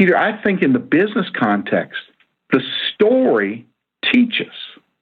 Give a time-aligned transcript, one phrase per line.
[0.00, 2.00] Peter, I think in the business context,
[2.52, 2.62] the
[2.94, 3.66] story
[4.10, 4.54] teaches.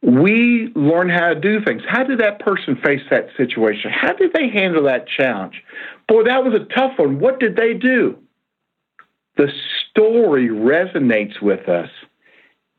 [0.03, 1.83] We learn how to do things.
[1.89, 3.93] How did that person face that situation?
[3.93, 5.63] How did they handle that challenge?
[6.09, 7.21] Boy, that was a tough one.
[7.21, 8.19] What did they do?
[9.37, 9.53] The
[9.89, 11.91] story resonates with us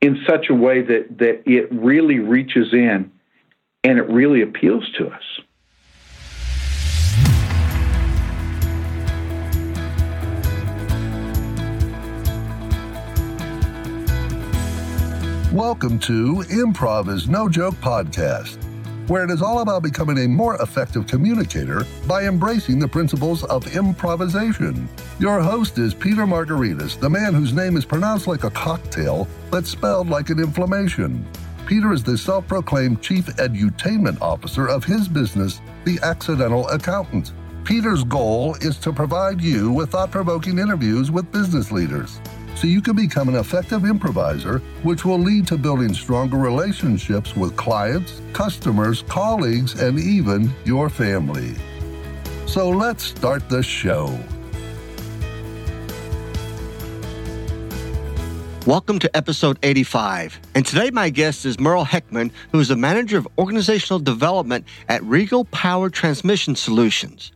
[0.02, 3.14] in such a way that, that it really reaches in
[3.86, 5.24] and it really appeals to us.
[15.60, 18.64] Welcome to Improv is No Joke podcast,
[19.10, 23.76] where it is all about becoming a more effective communicator by embracing the principles of
[23.76, 24.88] improvisation.
[25.20, 29.66] Your host is Peter Margaritis, the man whose name is pronounced like a cocktail but
[29.66, 31.28] spelled like an inflammation.
[31.66, 37.34] Peter is the self proclaimed chief edutainment officer of his business, The Accidental Accountant.
[37.66, 42.22] Peter's goal is to provide you with thought provoking interviews with business leaders
[42.56, 47.56] so you can become an effective improviser, which will lead to building stronger relationships with
[47.56, 51.56] clients, customers, colleagues, and even your family.
[52.46, 54.18] So let's start the show.
[58.66, 60.40] Welcome to episode 85.
[60.54, 65.02] And today, my guest is Merle Heckman, who is the manager of organizational development at
[65.04, 67.32] Regal Power Transmission Solutions.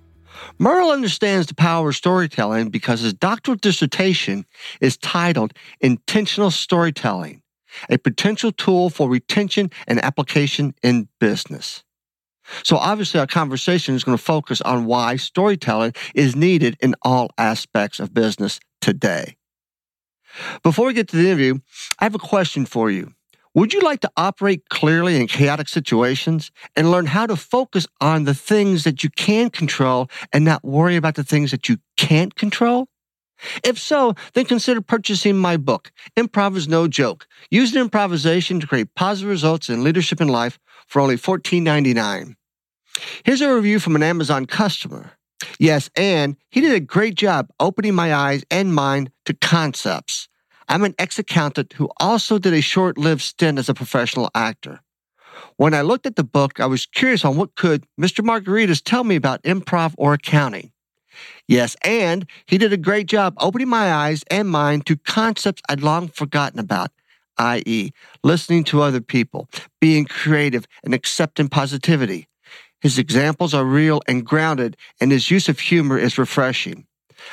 [0.57, 4.45] Merle understands the power of storytelling because his doctoral dissertation
[4.81, 7.41] is titled Intentional Storytelling,
[7.89, 11.83] a potential tool for retention and application in business.
[12.63, 17.29] So obviously our conversation is going to focus on why storytelling is needed in all
[17.37, 19.37] aspects of business today.
[20.61, 21.59] Before we get to the interview,
[21.99, 23.13] I have a question for you.
[23.55, 28.23] Would you like to operate clearly in chaotic situations and learn how to focus on
[28.23, 32.33] the things that you can control and not worry about the things that you can't
[32.33, 32.87] control?
[33.63, 37.27] If so, then consider purchasing my book, Improv is No Joke.
[37.51, 42.35] Use improvisation to create positive results in leadership and life for only $14.99.
[43.23, 45.11] Here's a review from an Amazon customer.
[45.59, 50.27] Yes, and he did a great job opening my eyes and mind to concepts.
[50.67, 54.81] I'm an ex accountant who also did a short lived stint as a professional actor.
[55.57, 58.23] When I looked at the book, I was curious on what could Mr.
[58.23, 60.71] Margaritis tell me about improv or accounting.
[61.47, 65.81] Yes, and he did a great job opening my eyes and mind to concepts I'd
[65.81, 66.91] long forgotten about,
[67.37, 67.91] i.e.,
[68.23, 72.27] listening to other people, being creative, and accepting positivity.
[72.81, 76.85] His examples are real and grounded, and his use of humor is refreshing.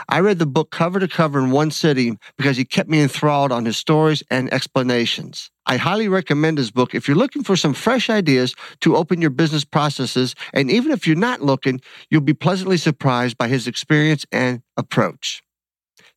[0.08, 3.52] I read the book cover to cover in one sitting because he kept me enthralled
[3.52, 5.50] on his stories and explanations.
[5.66, 9.30] I highly recommend his book if you're looking for some fresh ideas to open your
[9.30, 10.34] business processes.
[10.52, 11.80] And even if you're not looking,
[12.10, 15.42] you'll be pleasantly surprised by his experience and approach.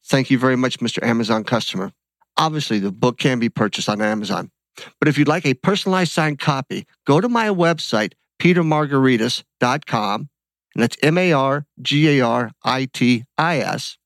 [0.06, 1.04] Thank you very much, Mr.
[1.04, 1.92] Amazon customer.
[2.38, 4.50] Obviously, the book can be purchased on Amazon.
[5.00, 10.30] But if you'd like a personalized signed copy, go to my website, petermargaritis.com
[10.74, 13.98] and that's M A R G A R I T I S,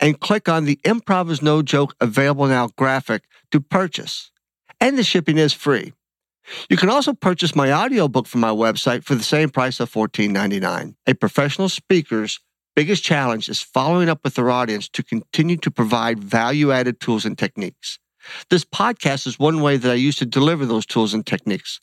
[0.00, 4.30] and click on the Improv is No Joke Available Now graphic to purchase.
[4.80, 5.92] And the shipping is free.
[6.68, 10.94] You can also purchase my audiobook from my website for the same price of $14.99.
[11.06, 12.38] A professional speaker's
[12.76, 17.24] biggest challenge is following up with their audience to continue to provide value added tools
[17.24, 17.98] and techniques.
[18.50, 21.80] This podcast is one way that I use to deliver those tools and techniques.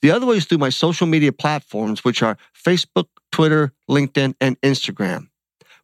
[0.00, 4.60] The other way is through my social media platforms, which are Facebook, Twitter, LinkedIn, and
[4.60, 5.28] Instagram.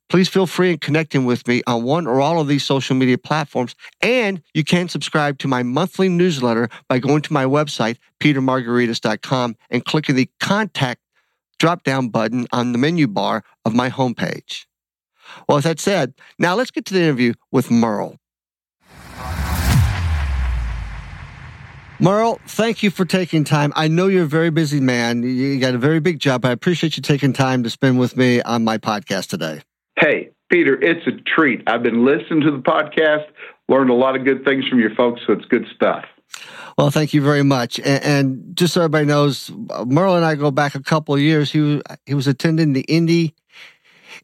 [0.08, 3.18] Please feel free in connecting with me on one or all of these social media
[3.18, 3.74] platforms.
[4.00, 9.84] And you can subscribe to my monthly newsletter by going to my website, petermargaritis.com, and
[9.84, 11.02] clicking the contact
[11.58, 14.64] drop down button on the menu bar of my homepage.
[15.46, 18.18] Well, with that said, now let's get to the interview with Merle.
[22.00, 23.72] Merle, thank you for taking time.
[23.74, 25.24] I know you're a very busy man.
[25.24, 26.44] You got a very big job.
[26.44, 29.62] I appreciate you taking time to spend with me on my podcast today.
[29.98, 31.62] Hey, Peter, it's a treat.
[31.66, 33.24] I've been listening to the podcast,
[33.68, 36.04] learned a lot of good things from your folks, so it's good stuff.
[36.76, 37.80] Well, thank you very much.
[37.80, 39.50] And, and just so everybody knows,
[39.84, 41.50] Merle and I go back a couple of years.
[41.50, 43.34] He he was attending the Indy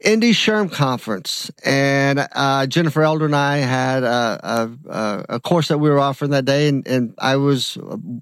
[0.00, 5.78] Indy SHRM conference, and uh, Jennifer Elder and I had a, a, a, course that
[5.78, 7.78] we were offering that day, and, and I was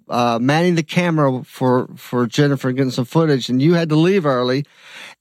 [0.08, 3.96] uh, manning the camera for for Jennifer and getting some footage, and you had to
[3.96, 4.64] leave early,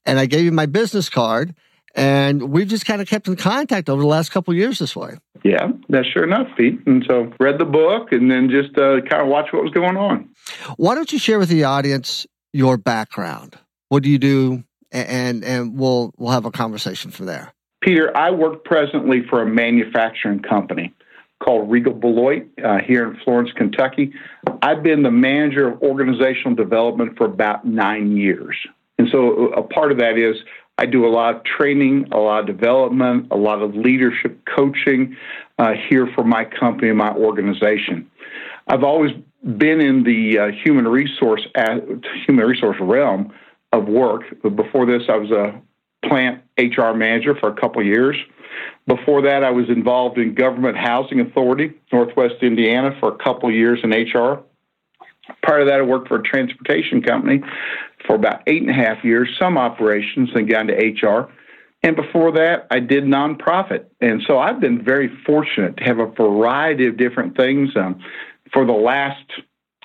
[0.05, 1.55] and I gave you my business card,
[1.95, 4.95] and we've just kind of kept in contact over the last couple of years this
[4.95, 5.17] way.
[5.43, 6.79] Yeah, that's sure enough, Pete.
[6.85, 9.97] And so read the book, and then just uh, kind of watch what was going
[9.97, 10.29] on.
[10.77, 13.57] Why don't you share with the audience your background?
[13.89, 14.63] What do you do?
[14.91, 17.53] And and we'll we'll have a conversation from there.
[17.81, 20.93] Peter, I work presently for a manufacturing company
[21.43, 24.13] called Regal Beloit uh, here in Florence, Kentucky.
[24.61, 28.55] I've been the manager of organizational development for about nine years.
[28.99, 30.37] And so a part of that is
[30.77, 35.17] I do a lot of training, a lot of development, a lot of leadership coaching
[35.57, 38.09] uh, here for my company and my organization.
[38.67, 39.11] I've always
[39.43, 41.79] been in the uh, human resource uh,
[42.27, 43.33] human resource realm
[43.71, 44.23] of work.
[44.41, 45.61] Before this, I was a
[46.07, 48.17] plant HR manager for a couple years.
[48.87, 53.79] Before that, I was involved in Government Housing Authority, Northwest Indiana, for a couple years
[53.83, 54.43] in HR.
[55.45, 57.41] Part of that, I worked for a transportation company
[58.05, 61.31] for about eight and a half years, some operations, then got into HR.
[61.83, 63.85] And before that, I did nonprofit.
[64.01, 67.69] And so I've been very fortunate to have a variety of different things.
[67.75, 68.03] Um,
[68.53, 69.25] for the last,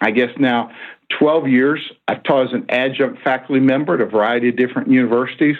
[0.00, 0.70] I guess now,
[1.18, 5.56] 12 years, I've taught as an adjunct faculty member at a variety of different universities.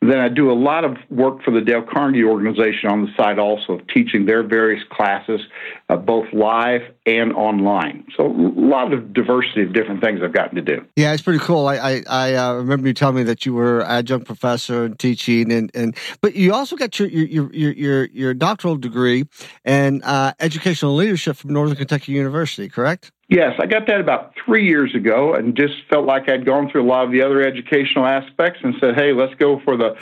[0.00, 3.40] Then I do a lot of work for the Dale Carnegie organization on the side
[3.40, 5.40] also of teaching their various classes,
[5.88, 8.06] uh, both live and online.
[8.16, 10.84] So a lot of diversity of different things I've gotten to do.
[10.94, 11.66] Yeah, it's pretty cool.
[11.66, 15.50] I I, I uh, remember you telling me that you were adjunct professor and teaching,
[15.50, 19.24] and, and but you also got your your your your, your doctoral degree
[19.64, 23.10] in uh, educational leadership from Northern Kentucky University, correct?
[23.30, 26.82] Yes, I got that about three years ago, and just felt like I'd gone through
[26.82, 29.96] a lot of the other educational aspects, and said, "Hey, let's go for the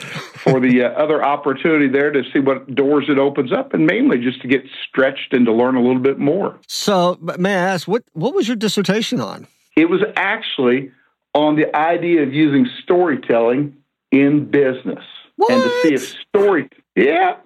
[0.45, 4.19] for the uh, other opportunity there to see what doors it opens up, and mainly
[4.19, 7.89] just to get stretched and to learn a little bit more." So, may I ask
[7.89, 9.49] what what was your dissertation on?
[9.75, 10.93] It was actually
[11.35, 13.77] on the idea of using storytelling
[14.13, 15.51] in business, what?
[15.51, 16.71] and to see if story.
[16.95, 17.39] Yeah,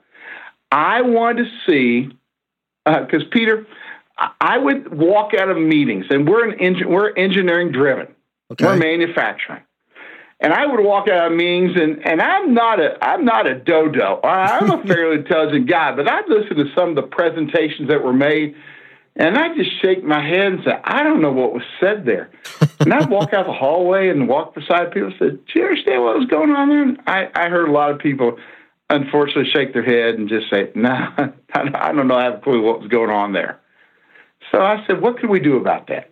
[0.71, 2.11] I wanted to see
[2.85, 3.67] because uh, Peter
[4.41, 8.09] I would walk out of meetings, and we're an we're engineering driven.
[8.53, 8.65] Okay.
[8.65, 9.63] We're manufacturing,
[10.41, 13.55] and I would walk out of meetings, and, and I'm not a I'm not a
[13.55, 14.21] dodo.
[14.23, 18.13] I'm a fairly intelligent guy, but I'd listen to some of the presentations that were
[18.13, 18.55] made,
[19.17, 22.31] and I just shake my head and say, I don't know what was said there.
[22.81, 26.03] and I'd walk out the hallway and walk beside people and say, Do you understand
[26.03, 26.83] what was going on there?
[26.83, 28.39] And I, I heard a lot of people
[28.89, 32.17] unfortunately shake their head and just say, No, nah, I don't know.
[32.17, 33.61] I have a clue what was going on there.
[34.53, 36.11] So I said, what can we do about that?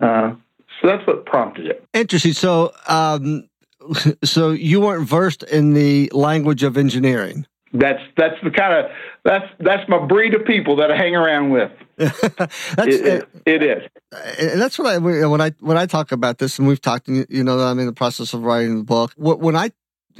[0.00, 0.34] Uh,
[0.80, 1.84] so that's what prompted it.
[1.94, 2.32] Interesting.
[2.32, 3.48] So, um,
[4.24, 7.46] so you weren't versed in the language of engineering.
[7.72, 8.90] That's that's the kind of
[9.24, 11.70] that's that's my breed of people that I hang around with.
[11.96, 12.16] that's,
[12.78, 13.82] it, it, it is,
[14.38, 17.08] and that's what I when I when I talk about this, and we've talked.
[17.08, 19.12] You know, that I'm in the process of writing the book.
[19.16, 19.72] When I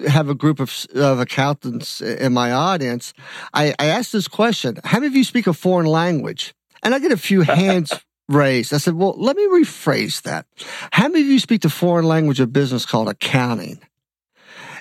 [0.08, 3.14] have a group of, of accountants in my audience,
[3.54, 6.52] I, I ask this question: How many of you speak a foreign language?
[6.82, 7.92] And I get a few hands
[8.28, 8.72] raised.
[8.72, 10.46] I said, well, let me rephrase that.
[10.92, 13.80] How many of you speak the foreign language of business called accounting?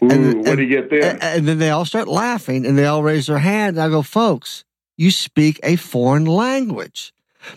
[0.04, 1.14] Ooh, and, what do you get there?
[1.14, 3.78] And, and then they all start laughing and they all raise their hand.
[3.78, 4.64] And I go, folks,
[4.98, 7.14] you speak a foreign language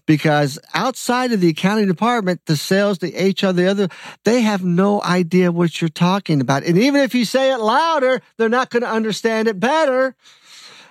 [0.07, 3.89] because outside of the accounting department, the sales, the HR, the other,
[4.25, 6.65] they have no idea what you're talking about.
[6.65, 10.15] And even if you say it louder, they're not going to understand it better.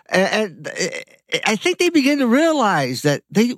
[0.09, 1.03] And, and
[1.45, 3.55] I think they begin to realize that they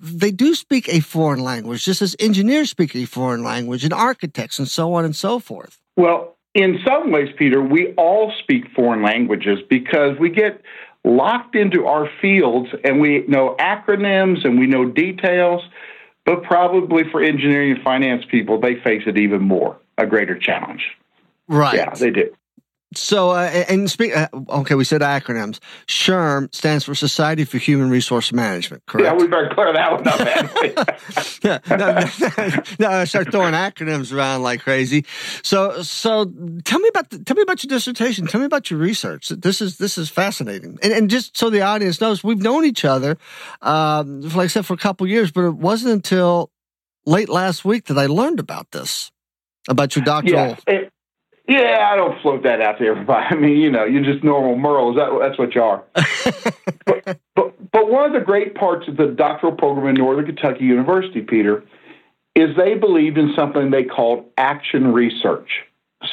[0.00, 4.58] they do speak a foreign language, just as engineers speak a foreign language, and architects,
[4.58, 5.80] and so on and so forth.
[5.96, 10.62] Well, in some ways, Peter, we all speak foreign languages because we get
[11.04, 15.62] locked into our fields and we know acronyms and we know details.
[16.24, 20.82] But probably for engineering and finance people, they face it even more a greater challenge.
[21.48, 21.76] Right.
[21.76, 22.34] Yeah, they do.
[22.94, 25.60] So, uh, and speak, uh, okay, we said acronyms.
[25.86, 29.06] SHRM stands for Society for Human Resource Management, correct?
[29.06, 30.18] Yeah, we better clear that one up,
[31.44, 35.04] yeah, no, no, no, start throwing acronyms around like crazy.
[35.44, 36.24] So, so
[36.64, 38.26] tell me about, the, tell me about your dissertation.
[38.26, 39.28] Tell me about your research.
[39.28, 40.76] This is, this is fascinating.
[40.82, 43.18] And, and just so the audience knows, we've known each other,
[43.62, 46.50] um, like I said, for a couple years, but it wasn't until
[47.06, 49.12] late last week that I learned about this,
[49.68, 50.56] about your doctoral.
[50.66, 50.89] Yeah, it,
[51.50, 53.26] yeah, I don't float that out to everybody.
[53.30, 54.94] I mean, you know, you're just normal Merles.
[54.94, 55.82] That, that's what you are.
[56.86, 60.64] but, but, but one of the great parts of the doctoral program in Northern Kentucky
[60.64, 61.64] University, Peter,
[62.36, 65.62] is they believed in something they called action research.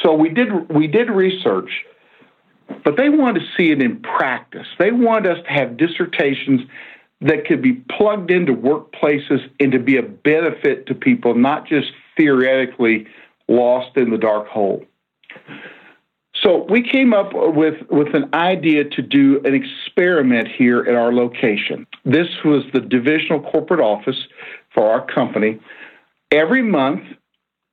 [0.01, 1.85] So we did we did research,
[2.83, 4.67] but they wanted to see it in practice.
[4.79, 6.61] They wanted us to have dissertations
[7.21, 11.87] that could be plugged into workplaces and to be a benefit to people, not just
[12.17, 13.07] theoretically
[13.47, 14.83] lost in the dark hole.
[16.43, 21.11] So we came up with, with an idea to do an experiment here at our
[21.11, 21.87] location.
[22.05, 24.27] This was the divisional corporate office
[24.73, 25.59] for our company.
[26.31, 27.01] Every month,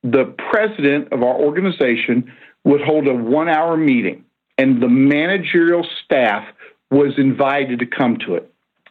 [0.02, 2.32] the president of our organization
[2.64, 4.25] would hold a one hour meeting.
[4.56, 6.46] and the managerial staff
[6.90, 8.49] was invited to come to it.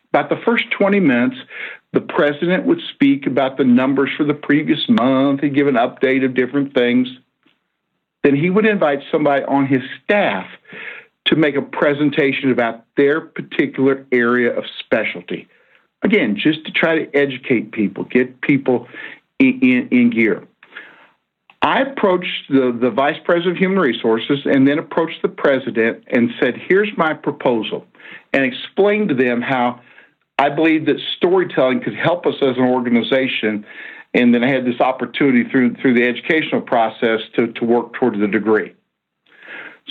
[0.09, 1.37] About the first 20 minutes,
[1.93, 5.39] the president would speak about the numbers for the previous month.
[5.39, 7.07] He'd give an update of different things.
[8.23, 10.47] Then he would invite somebody on his staff
[11.25, 15.47] to make a presentation about their particular area of specialty.
[16.03, 18.87] Again, just to try to educate people, get people
[19.39, 20.47] in, in, in gear.
[21.61, 26.29] I approached the, the vice president of human resources and then approached the president and
[26.39, 27.85] said, Here's my proposal,
[28.33, 29.79] and explained to them how
[30.37, 33.65] I believe that storytelling could help us as an organization.
[34.13, 38.19] And then I had this opportunity through through the educational process to, to work toward
[38.19, 38.73] the degree.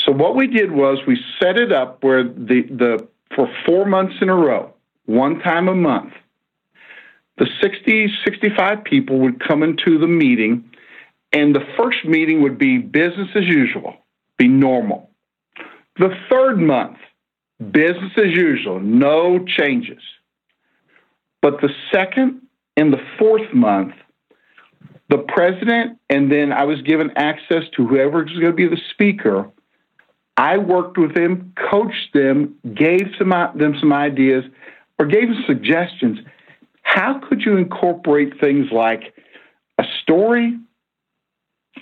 [0.05, 4.15] So what we did was we set it up where the, the for four months
[4.21, 4.73] in a row,
[5.07, 6.13] one time a month,
[7.39, 10.71] the 60, 65 people would come into the meeting
[11.33, 13.97] and the first meeting would be business as usual,
[14.37, 15.11] be normal.
[15.99, 16.99] The third month,
[17.71, 20.03] business as usual, no changes.
[21.41, 22.43] But the second
[22.77, 23.95] and the fourth month,
[25.09, 28.81] the president, and then I was given access to whoever was going to be the
[28.91, 29.51] speaker.
[30.37, 34.45] I worked with them, coached them, gave some, them some ideas,
[34.99, 36.19] or gave them suggestions.
[36.83, 39.15] How could you incorporate things like
[39.79, 40.59] a story,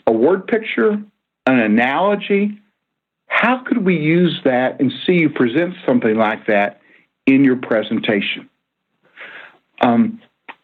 [0.06, 1.02] a word picture,
[1.46, 2.60] an analogy.
[3.26, 6.80] How could we use that and see you present something like that
[7.26, 8.48] in your presentation?
[9.82, 10.20] Um,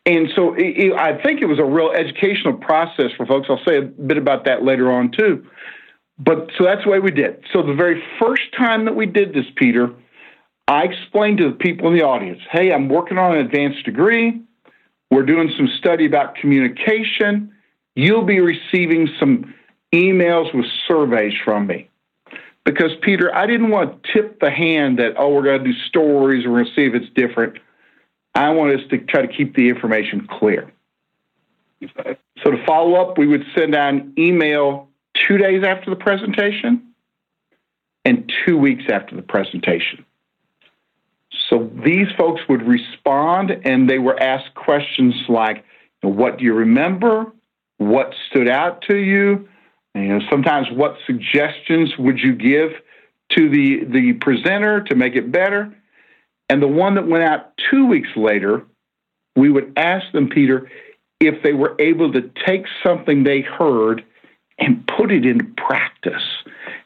[0.06, 3.48] and so it, it, I think it was a real educational process for folks.
[3.50, 5.44] I'll say a bit about that later on too.
[6.18, 7.44] But so that's the way we did.
[7.52, 9.92] So the very first time that we did this, Peter,
[10.66, 14.40] I explained to the people in the audience, hey, I'm working on an advanced degree.
[15.10, 17.52] We're doing some study about communication
[17.96, 19.52] you'll be receiving some
[19.92, 21.88] emails with surveys from me.
[22.64, 25.78] Because, Peter, I didn't want to tip the hand that, oh, we're going to do
[25.88, 27.58] stories, we're going to see if it's different.
[28.36, 30.72] I want us to try to keep the information clear.
[31.82, 36.92] So, to follow up, we would send out an email two days after the presentation
[38.04, 40.04] and two weeks after the presentation.
[41.50, 45.64] So, these folks would respond and they were asked questions like,
[46.02, 47.32] What do you remember?
[47.78, 49.48] what stood out to you.
[49.94, 52.72] You know, sometimes what suggestions would you give
[53.30, 55.74] to the, the presenter to make it better?
[56.48, 58.64] And the one that went out two weeks later,
[59.34, 60.70] we would ask them, Peter,
[61.20, 64.04] if they were able to take something they heard
[64.58, 66.22] and put it into practice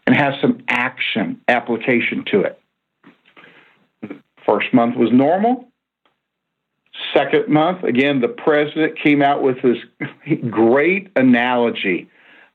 [0.06, 2.60] and have some action application to it.
[4.46, 5.68] First month was normal.
[7.14, 9.78] Second month, again, the president came out with this
[10.50, 12.08] great analogy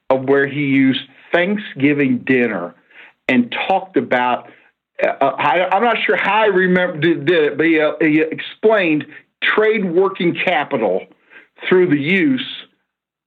[0.09, 2.75] of where he used Thanksgiving dinner
[3.27, 4.49] and talked about.
[5.01, 8.21] Uh, I, am not sure how I remember did, did it, but he, uh, he
[8.21, 9.05] explained
[9.43, 11.05] trade working capital
[11.67, 12.45] through the use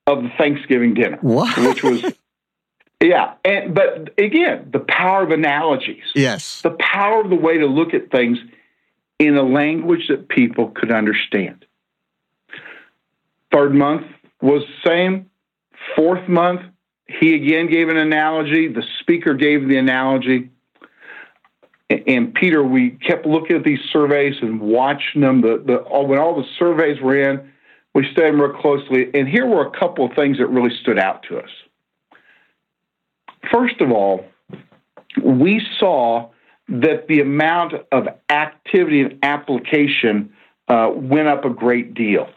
[0.07, 1.57] of the Thanksgiving dinner, what?
[1.59, 2.05] which was
[3.03, 6.05] yeah, and but again, the power of analogies.
[6.15, 8.39] Yes, the power of the way to look at things
[9.19, 11.67] in a language that people could understand.
[13.53, 14.07] Third month
[14.41, 15.31] was the same.
[15.97, 16.63] Fourth month,
[17.07, 18.69] he again gave an analogy.
[18.69, 20.51] The speaker gave the analogy.
[21.91, 25.41] And Peter, we kept looking at these surveys and watching them.
[25.41, 27.51] The, the, when all the surveys were in,
[27.95, 29.11] we studied them real closely.
[29.15, 31.49] And here were a couple of things that really stood out to us.
[33.51, 34.27] First of all,
[35.23, 36.31] we saw
[36.69, 40.31] that the amount of activity and application
[40.69, 42.29] uh, went up a great deal.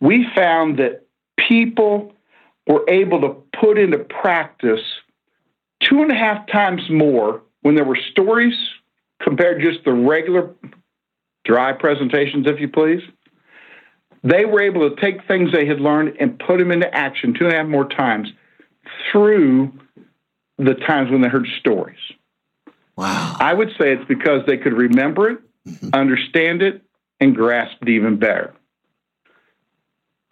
[0.00, 2.14] We found that people
[2.66, 4.80] were able to put into practice
[5.80, 8.56] two and a half times more when there were stories
[9.22, 10.54] compared to just the regular
[11.44, 13.02] dry presentations, if you please.
[14.22, 17.44] They were able to take things they had learned and put them into action two
[17.44, 18.28] and a half more times
[19.10, 19.72] through
[20.58, 21.98] the times when they heard stories.
[22.96, 23.36] Wow.
[23.38, 25.90] I would say it's because they could remember it, mm-hmm.
[25.92, 26.82] understand it,
[27.20, 28.54] and grasp it even better.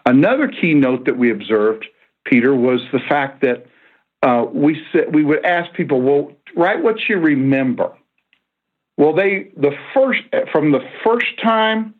[0.07, 1.87] Another key note that we observed,
[2.25, 3.67] Peter, was the fact that
[4.23, 7.93] uh, we said we would ask people, "Well, write what you remember."
[8.97, 10.21] Well, they the first
[10.53, 11.95] from the first time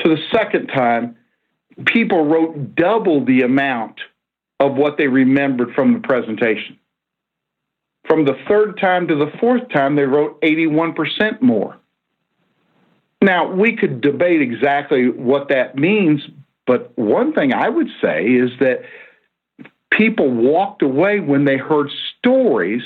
[0.00, 1.16] to the second time,
[1.86, 4.00] people wrote double the amount
[4.58, 6.78] of what they remembered from the presentation.
[8.06, 11.76] From the third time to the fourth time, they wrote 81% more.
[13.22, 16.22] Now, we could debate exactly what that means,
[16.66, 18.82] but one thing I would say is that
[19.90, 22.82] people walked away when they heard stories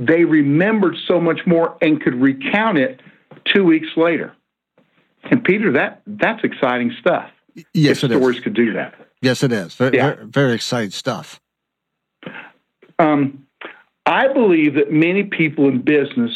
[0.00, 3.00] they remembered so much more and could recount it
[3.44, 4.32] two weeks later.
[5.30, 7.30] And Peter, that that's exciting stuff.
[7.74, 8.42] Yes, if it stories is.
[8.42, 8.94] could do that.
[9.20, 9.74] Yes, it is.
[9.74, 10.14] Very, Yeah.
[10.14, 11.40] very, very exciting stuff.
[12.98, 13.46] Um,
[14.06, 16.32] I believe that many people in business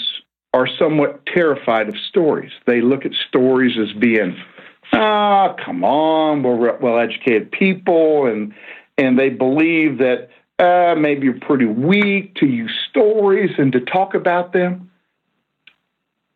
[0.53, 2.53] are somewhat terrified of stories.
[2.67, 4.37] They look at stories as being,
[4.93, 8.53] ah, come on, we're well-educated people, and
[8.97, 14.15] and they believe that uh, maybe you're pretty weak to use stories and to talk
[14.15, 14.91] about them.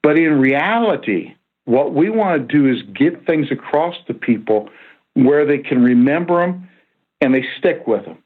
[0.03, 1.35] But in reality,
[1.65, 4.71] what we want to do is get things across to people
[5.15, 6.69] where they can remember them
[7.21, 8.19] and they stick with them.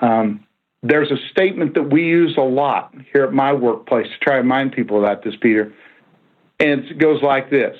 [0.00, 0.46] Um,
[0.82, 4.42] there's a statement that we use a lot here at my workplace to try to
[4.42, 5.72] remind people about this, Peter.
[6.60, 7.76] And it goes like this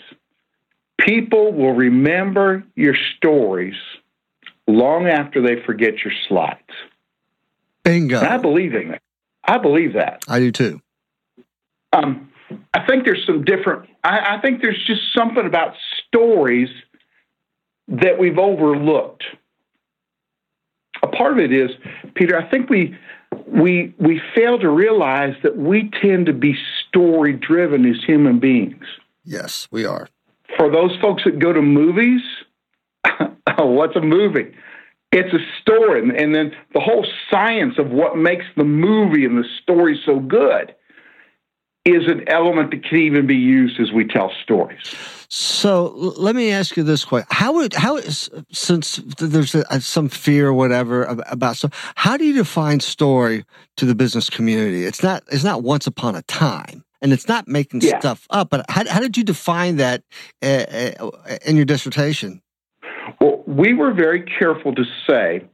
[1.00, 3.76] People will remember your stories
[4.66, 6.60] long after they forget your slides.
[7.88, 8.18] Bingo.
[8.18, 9.02] And I believe in that.
[9.44, 10.22] I believe that.
[10.28, 10.80] I do too.
[11.92, 12.30] Um,
[12.74, 15.74] I think there's some different, I, I think there's just something about
[16.06, 16.68] stories
[17.88, 19.24] that we've overlooked.
[21.02, 21.70] A part of it is,
[22.14, 22.96] Peter, I think we
[23.46, 26.56] we we fail to realize that we tend to be
[26.88, 28.84] story driven as human beings.
[29.24, 30.08] Yes, we are.
[30.56, 32.20] For those folks that go to movies,
[33.58, 34.52] what's a movie?
[35.10, 39.38] It's a story, and, and then the whole science of what makes the movie and
[39.38, 40.74] the story so good
[41.84, 44.94] is an element that can even be used as we tell stories.
[45.30, 50.08] So let me ask you this question: How would how is since there's a, some
[50.08, 53.44] fear or whatever about so how do you define story
[53.76, 54.84] to the business community?
[54.84, 57.98] It's not it's not once upon a time, and it's not making Yeah.
[57.98, 58.50] stuff up.
[58.50, 60.02] But how how did you define that
[60.42, 61.10] uh, uh,
[61.46, 62.42] in your dissertation?
[63.20, 65.44] Well, we were very careful to say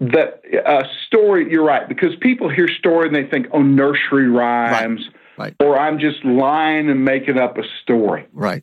[0.00, 5.08] that a story, you're right, because people hear story and they think, oh, nursery rhymes,
[5.36, 5.54] right.
[5.60, 8.26] or I'm just lying and making up a story.
[8.32, 8.62] Right.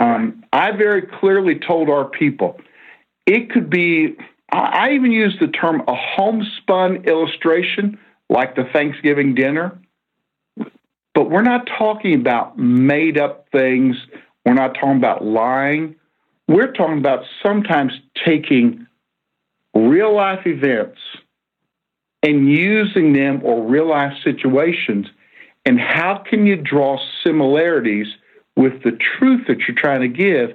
[0.00, 2.60] Um, I very clearly told our people
[3.26, 4.16] it could be,
[4.50, 9.78] I I even used the term a homespun illustration, like the Thanksgiving dinner.
[11.14, 13.96] But we're not talking about made up things.
[14.44, 15.94] We're not talking about lying.
[16.52, 17.94] We're talking about sometimes
[18.26, 18.86] taking
[19.74, 20.98] real life events
[22.22, 25.06] and using them or real life situations.
[25.64, 28.06] And how can you draw similarities
[28.54, 30.54] with the truth that you're trying to give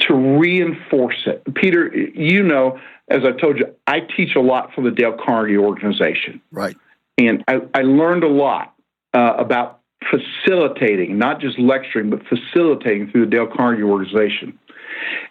[0.00, 1.42] to reinforce it?
[1.54, 5.56] Peter, you know, as I told you, I teach a lot for the Dale Carnegie
[5.56, 6.42] organization.
[6.50, 6.76] Right.
[7.16, 8.74] And I, I learned a lot
[9.14, 14.58] uh, about facilitating, not just lecturing, but facilitating through the Dale Carnegie organization.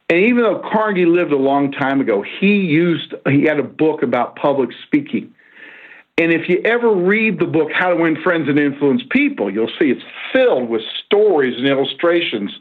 [0.09, 4.03] And even though Carnegie lived a long time ago, he used he had a book
[4.03, 5.33] about public speaking.
[6.17, 9.71] And if you ever read the book How to Win Friends and Influence People, you'll
[9.79, 12.51] see it's filled with stories and illustrations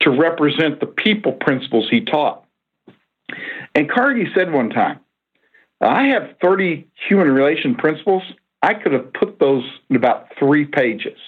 [0.00, 2.44] to represent the people principles he taught.
[3.74, 5.00] And Carnegie said one time,
[5.80, 8.22] I have 30 human relation principles.
[8.62, 11.18] I could have put those in about three pages.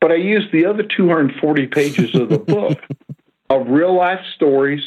[0.00, 2.78] But I used the other 240 pages of the book
[3.52, 4.82] of real life stories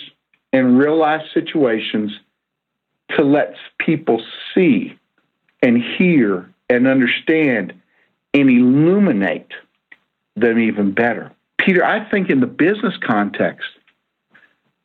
[0.52, 2.12] and real life situations
[3.12, 4.24] to let people
[4.54, 4.98] see
[5.62, 7.74] and hear and understand
[8.34, 9.52] and illuminate
[10.36, 11.32] them even better.
[11.60, 13.68] Peter, I think in the business context,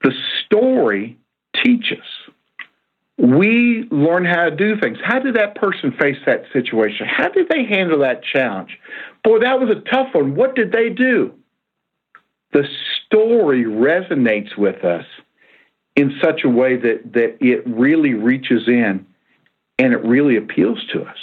[0.03, 0.13] the
[0.45, 1.19] story
[1.55, 2.05] teaches.
[3.17, 4.99] We learn how to do things.
[5.03, 7.07] How did that person face that situation?
[7.07, 8.79] How did they handle that challenge?
[9.25, 10.35] Boy, that was a tough one.
[10.37, 11.35] What did they do?
[12.53, 12.65] The
[13.07, 15.05] story resonates with us
[15.97, 19.07] in such a way that, that it really reaches in
[19.79, 21.17] and it really appeals to us.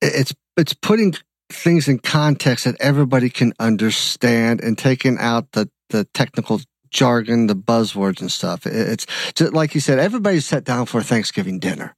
[0.00, 1.14] It's it's putting
[1.50, 7.56] things in context that everybody can understand and taking out the the technical jargon, the
[7.56, 8.66] buzzwords and stuff.
[8.66, 11.94] It's just like you said, everybody's sat down for a Thanksgiving dinner.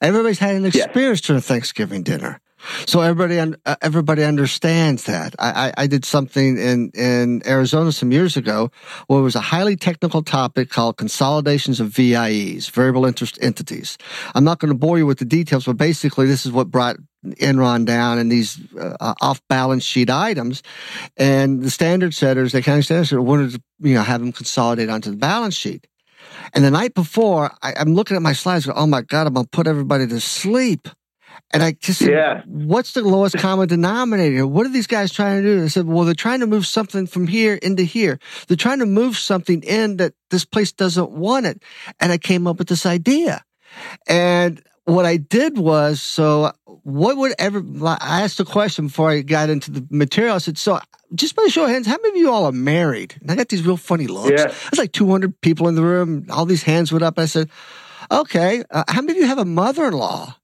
[0.00, 0.76] Everybody's had an Yes.
[0.76, 2.40] experience during a Thanksgiving dinner.
[2.86, 5.34] So everybody, uh, everybody understands that.
[5.38, 8.70] I, I, I did something in, in Arizona some years ago
[9.06, 13.98] where it was a highly technical topic called consolidations of VIEs, variable interest entities.
[14.34, 16.96] I'm not going to bore you with the details, but basically this is what brought
[17.24, 20.62] Enron down and these uh, off balance sheet items.
[21.16, 24.88] And the standard setters, the accounting standard setters wanted to, you know, have them consolidate
[24.88, 25.86] onto the balance sheet.
[26.54, 29.34] And the night before, I, I'm looking at my slides, going, oh my God, I'm
[29.34, 30.88] going to put everybody to sleep.
[31.50, 32.42] And I just said, Yeah.
[32.46, 34.46] what's the lowest common denominator?
[34.46, 35.60] What are these guys trying to do?
[35.60, 38.18] They said, well, they're trying to move something from here into here.
[38.46, 41.62] They're trying to move something in that this place doesn't want it.
[42.00, 43.44] And I came up with this idea.
[44.06, 49.20] And what I did was, so what would ever, I asked a question before I
[49.22, 50.34] got into the material.
[50.34, 50.80] I said, so
[51.14, 53.16] just by show of hands, how many of you all are married?
[53.20, 54.30] And I got these real funny looks.
[54.30, 54.46] Yeah.
[54.46, 56.26] There's like 200 people in the room.
[56.30, 57.18] All these hands went up.
[57.18, 57.48] I said,
[58.10, 60.34] okay, uh, how many of you have a mother-in-law?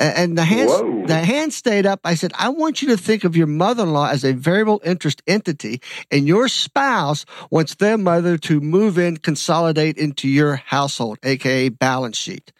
[0.00, 1.06] And the hand, Whoa.
[1.06, 2.00] the hand stayed up.
[2.04, 5.82] I said, I want you to think of your mother-in-law as a variable interest entity,
[6.10, 12.16] and your spouse wants their mother to move in, consolidate into your household, aka balance
[12.16, 12.50] sheet.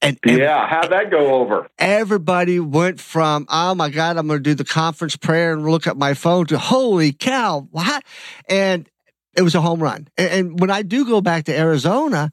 [0.00, 1.68] And Yeah, how'd that go over?
[1.78, 5.86] everybody went from, oh my God, I'm going to do the conference prayer and look
[5.86, 8.02] at my phone to, holy cow, what?
[8.48, 8.88] And
[9.36, 10.08] it was a home run.
[10.16, 12.32] And, and when I do go back to Arizona,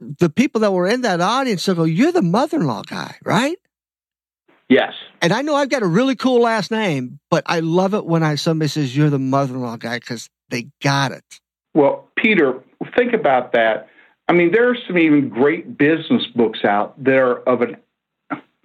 [0.00, 3.58] the people that were in that audience will go, you're the mother-in-law guy, right?
[4.68, 4.92] Yes.
[5.22, 8.22] And I know I've got a really cool last name, but I love it when
[8.22, 11.24] I somebody says you're the mother-in-law guy because they got it.
[11.74, 12.62] Well, Peter,
[12.96, 13.88] think about that.
[14.28, 17.76] I mean, there are some even great business books out that are of an,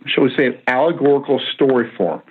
[0.05, 2.21] shall we say, an allegorical story form.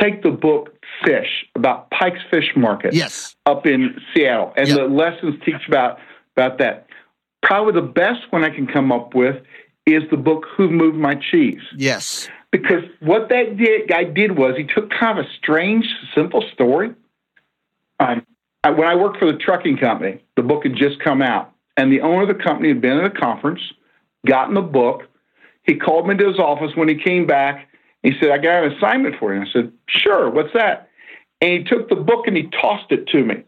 [0.00, 3.36] Take the book Fish about Pike's Fish Market Yes.
[3.46, 4.76] up in Seattle, and Yep.
[4.78, 5.98] the lessons teach about
[6.36, 6.86] about that.
[7.42, 9.36] Probably the best one I can come up with
[9.86, 11.60] is the book Who Moved My Cheese.
[11.76, 12.28] Yes.
[12.52, 16.94] Because what that did, guy did was he took kind of a strange, simple story.
[17.98, 18.26] Um,
[18.62, 21.90] I, when I worked for the trucking company, the book had just come out, and
[21.90, 23.60] the owner of the company had been at a conference,
[24.26, 25.08] gotten the book.
[25.64, 27.68] He called me to his office when he came back.
[28.02, 30.28] He said, "I got an assignment for you." I said, "Sure.
[30.28, 30.90] What's that?"
[31.40, 33.44] And he took the book and he tossed it to me,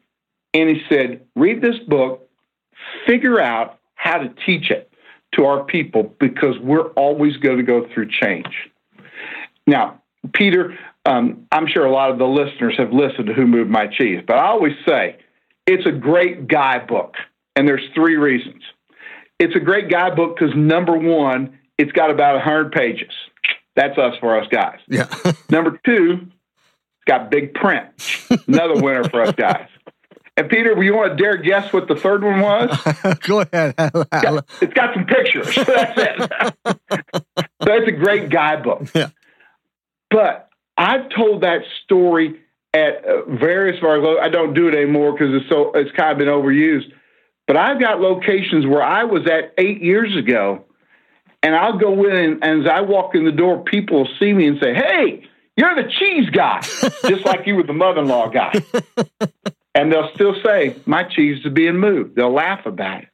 [0.55, 2.29] and he said, "Read this book,
[3.07, 4.91] figure out how to teach it
[5.33, 8.71] to our people because we're always going to go through change."
[9.67, 13.71] Now, Peter, um, I'm sure a lot of the listeners have listened to Who Moved
[13.71, 15.17] My Cheese, but I always say
[15.67, 17.15] it's a great guidebook,
[17.57, 18.63] and there's three reasons.
[19.39, 23.13] It's a great guidebook because number one, it's got about 100 pages.
[23.77, 24.79] That's us for us guys.
[24.89, 25.09] Yeah.
[25.51, 27.89] Number two, it's got big print.
[28.47, 29.69] Another winner for us guys.
[30.37, 33.17] And Peter, you want to dare guess what the third one was?
[33.27, 33.75] Go ahead.
[34.61, 35.55] It's got some pictures.
[35.55, 36.31] That's it.
[36.65, 38.89] so it's a great guidebook.
[38.95, 39.11] Yeah.
[40.15, 40.49] But
[40.79, 42.37] I've told that story
[42.73, 43.99] at uh, various of our.
[43.99, 46.93] Lo- I don't do it anymore because it's so it's kind of been overused.
[47.49, 50.65] But I've got locations where I was at eight years ago,
[51.43, 54.47] and I'll go in, and as I walk in the door, people will see me
[54.47, 56.61] and say, "Hey, you're the cheese guy,"
[57.09, 58.53] just like you were the mother-in-law guy.
[59.75, 63.09] and they'll still say, "My cheese is being moved." They'll laugh about it.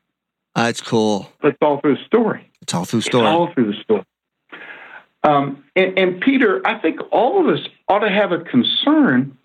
[0.55, 1.33] That's cool.
[1.41, 2.51] But it's all through the story.
[2.61, 3.27] It's all through It's story.
[3.27, 4.05] all through the story.
[5.23, 9.37] Um, and, and Peter, I think all of us ought to have a concern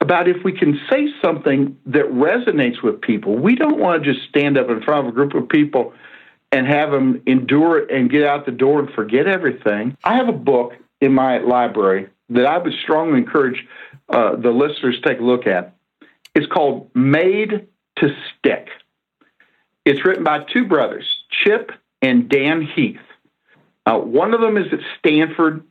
[0.00, 3.36] about if we can say something that resonates with people.
[3.36, 5.94] We don't want to just stand up in front of a group of people
[6.50, 9.96] and have them endure it and get out the door and forget everything.
[10.04, 13.64] I have a book in my library that I would strongly encourage
[14.08, 15.76] uh, the listeners to take a look at.
[16.34, 18.68] It's called Made to Stick.
[19.84, 23.00] It's written by two brothers, Chip and Dan Heath.
[23.84, 25.64] Uh, one of them is at Stanford,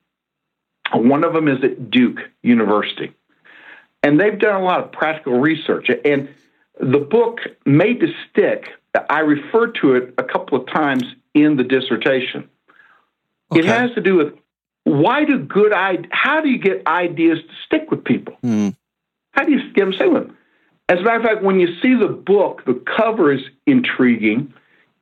[0.93, 3.13] one of them is at Duke University.
[4.03, 5.89] And they've done a lot of practical research.
[6.03, 6.29] And
[6.79, 8.67] the book, Made to Stick,
[9.09, 12.49] I refer to it a couple of times in the dissertation.
[13.53, 14.33] It has to do with
[14.83, 18.35] why do good ideas, how do you get ideas to stick with people?
[18.41, 18.69] Hmm.
[19.31, 20.37] How do you get them to stay with them?
[20.89, 24.53] As a matter of fact, when you see the book, the cover is intriguing.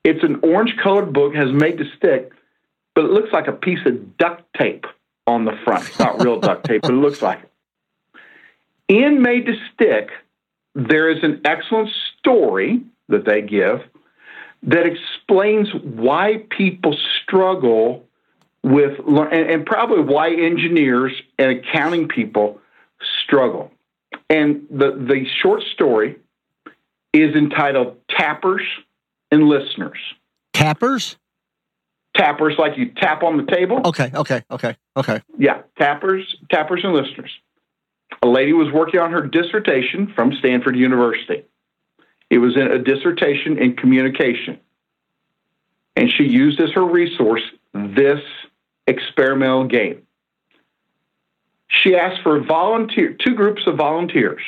[0.03, 2.31] It's an orange colored book, has made to stick,
[2.95, 4.85] but it looks like a piece of duct tape
[5.27, 5.87] on the front.
[5.87, 7.49] It's not real duct tape, but it looks like it.
[8.87, 10.09] In Made to Stick,
[10.73, 13.81] there is an excellent story that they give
[14.63, 18.05] that explains why people struggle
[18.63, 22.59] with, and, and probably why engineers and accounting people
[23.23, 23.71] struggle.
[24.29, 26.17] And the, the short story
[27.13, 28.63] is entitled Tappers
[29.31, 29.99] and Listeners.
[30.53, 31.17] Tappers?
[32.15, 33.81] Tappers, like you tap on the table.
[33.85, 35.21] Okay, okay, okay, okay.
[35.37, 37.31] Yeah, tappers, tappers and listeners.
[38.23, 41.45] A lady was working on her dissertation from Stanford University.
[42.29, 44.59] It was in a dissertation in communication.
[45.95, 47.41] And she used as her resource
[47.73, 48.21] this
[48.87, 50.03] experimental game.
[51.67, 54.41] She asked for volunteer two groups of volunteers.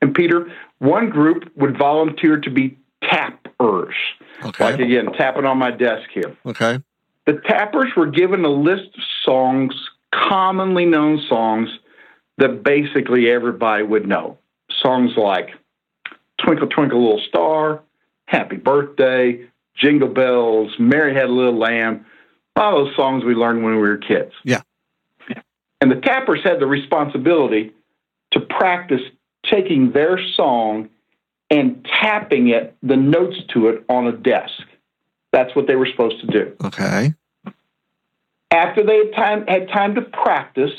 [0.00, 2.78] And Peter, one group would volunteer to be
[3.62, 3.94] tappers.
[4.44, 4.64] Okay.
[4.64, 6.36] Like again, tapping on my desk here.
[6.46, 6.80] Okay.
[7.26, 9.74] The Tappers were given a list of songs,
[10.12, 11.68] commonly known songs,
[12.38, 14.38] that basically everybody would know.
[14.70, 15.50] Songs like
[16.38, 17.82] Twinkle, Twinkle, Little Star,
[18.26, 19.46] Happy Birthday,
[19.76, 22.04] Jingle Bells, Mary Had a Little Lamb,
[22.56, 24.32] all those songs we learned when we were kids.
[24.44, 24.62] Yeah.
[25.80, 27.72] And the tappers had the responsibility
[28.32, 29.00] to practice
[29.44, 30.88] taking their song
[31.52, 34.62] and tapping it, the notes to it on a desk.
[35.32, 36.56] That's what they were supposed to do.
[36.64, 37.14] Okay.
[38.50, 40.72] After they had time, had time to practice,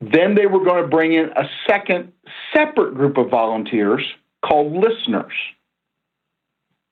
[0.00, 2.12] then they were going to bring in a second
[2.52, 4.04] separate group of volunteers
[4.44, 5.32] called listeners.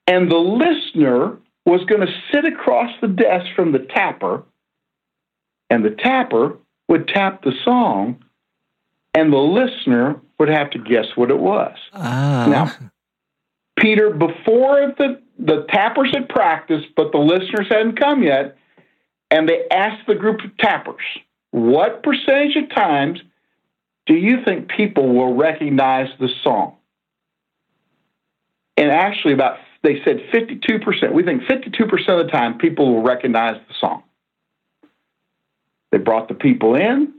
[0.07, 4.45] And the listener was going to sit across the desk from the tapper,
[5.71, 6.57] and the tapper
[6.89, 8.23] would tap the song,
[9.17, 11.75] and the listener would have to guess what it was.
[11.95, 12.47] Ah.
[12.49, 12.91] Now,
[13.79, 18.59] Peter, before the, the tappers had practiced, but the listeners hadn't come yet,
[19.31, 21.03] and they asked the group of tappers,
[21.51, 23.21] what percentage of times
[24.05, 26.77] do you think people will recognize the song?
[28.77, 31.13] And actually, about they said 52%.
[31.15, 34.03] We think 52% of the time people will recognize the song.
[35.91, 37.15] They brought the people in.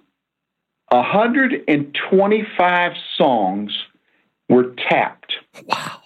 [0.90, 3.72] 125 songs
[4.50, 5.34] were tapped.
[5.66, 6.02] Wow.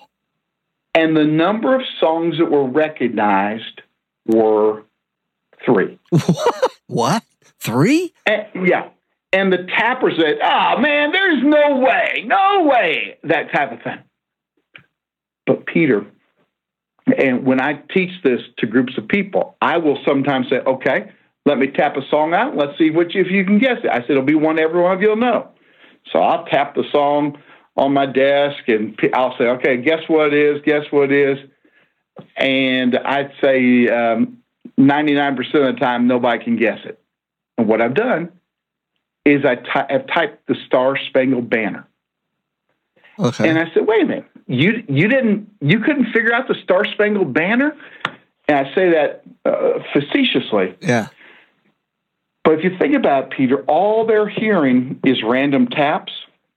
[0.94, 3.82] And the number of songs that were recognized
[4.26, 4.84] were
[5.66, 5.98] three.
[6.88, 7.24] what?
[7.60, 8.14] Three?
[8.26, 8.90] And, yeah.
[9.32, 14.00] And the tapper said, oh, man, there's no way, no way, that type of thing.
[15.46, 16.06] But Peter,
[17.18, 21.12] and when I teach this to groups of people, I will sometimes say, okay,
[21.46, 22.56] let me tap a song out.
[22.56, 23.90] Let's see which if you can guess it.
[23.90, 25.50] I said it'll be one every one of you'll know.
[26.12, 27.38] So I'll tap the song
[27.76, 30.62] on my desk and I'll say, okay, guess what it is?
[30.64, 31.50] Guess what it is?
[32.36, 34.38] And I'd say um,
[34.80, 37.00] 99% of the time nobody can guess it.
[37.58, 38.30] And what I've done
[39.26, 41.88] is I ty- have typed the Star Spangled Banner.
[43.20, 43.50] Okay.
[43.50, 46.86] And I said, wait a minute, you you didn't you couldn't figure out the Star
[46.86, 47.76] Spangled Banner?
[48.48, 50.76] And I say that uh, facetiously.
[50.82, 51.10] yeah.
[52.44, 56.12] But if you think about it, Peter, all they're hearing is random taps.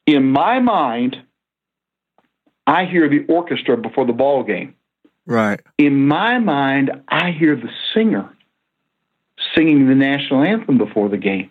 [0.06, 1.16] In my mind,
[2.66, 4.74] I hear the orchestra before the ball game.
[5.26, 5.60] Right.
[5.78, 8.30] In my mind, I hear the singer
[9.54, 11.50] singing the national anthem before the game.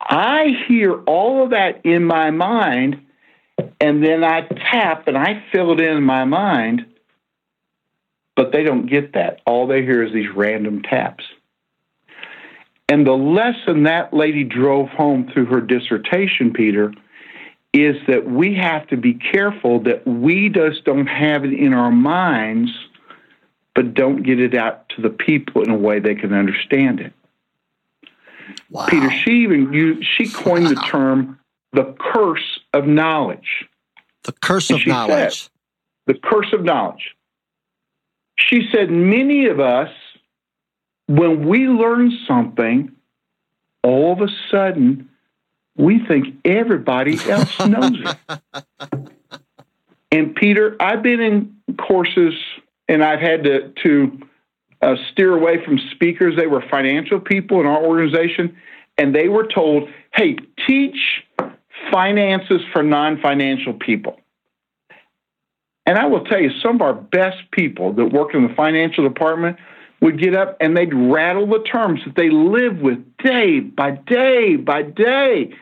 [0.00, 3.00] I hear all of that in my mind,
[3.80, 6.86] and then I tap and I fill it in, in my mind,
[8.36, 9.40] but they don't get that.
[9.46, 11.24] All they hear is these random taps.
[12.94, 16.94] And the lesson that lady drove home through her dissertation, Peter,
[17.72, 21.90] is that we have to be careful that we just don't have it in our
[21.90, 22.70] minds,
[23.74, 27.12] but don't get it out to the people in a way they can understand it.
[28.70, 28.86] Wow.
[28.86, 31.40] Peter, she even you she coined the term
[31.72, 33.64] the curse of knowledge.
[34.22, 35.50] the curse of knowledge.
[36.06, 37.16] The curse of knowledge.
[38.38, 39.90] She said many of us,
[41.06, 42.92] when we learn something,
[43.82, 45.08] all of a sudden
[45.76, 48.16] we think everybody else knows it.
[50.12, 52.34] And Peter, I've been in courses
[52.88, 54.20] and I've had to to
[54.80, 56.36] uh, steer away from speakers.
[56.36, 58.56] They were financial people in our organization,
[58.98, 60.36] and they were told, "Hey,
[60.66, 61.24] teach
[61.90, 64.20] finances for non-financial people."
[65.86, 69.04] And I will tell you, some of our best people that work in the financial
[69.04, 69.58] department
[70.04, 74.54] would get up and they'd rattle the terms that they live with day by day
[74.54, 75.54] by day.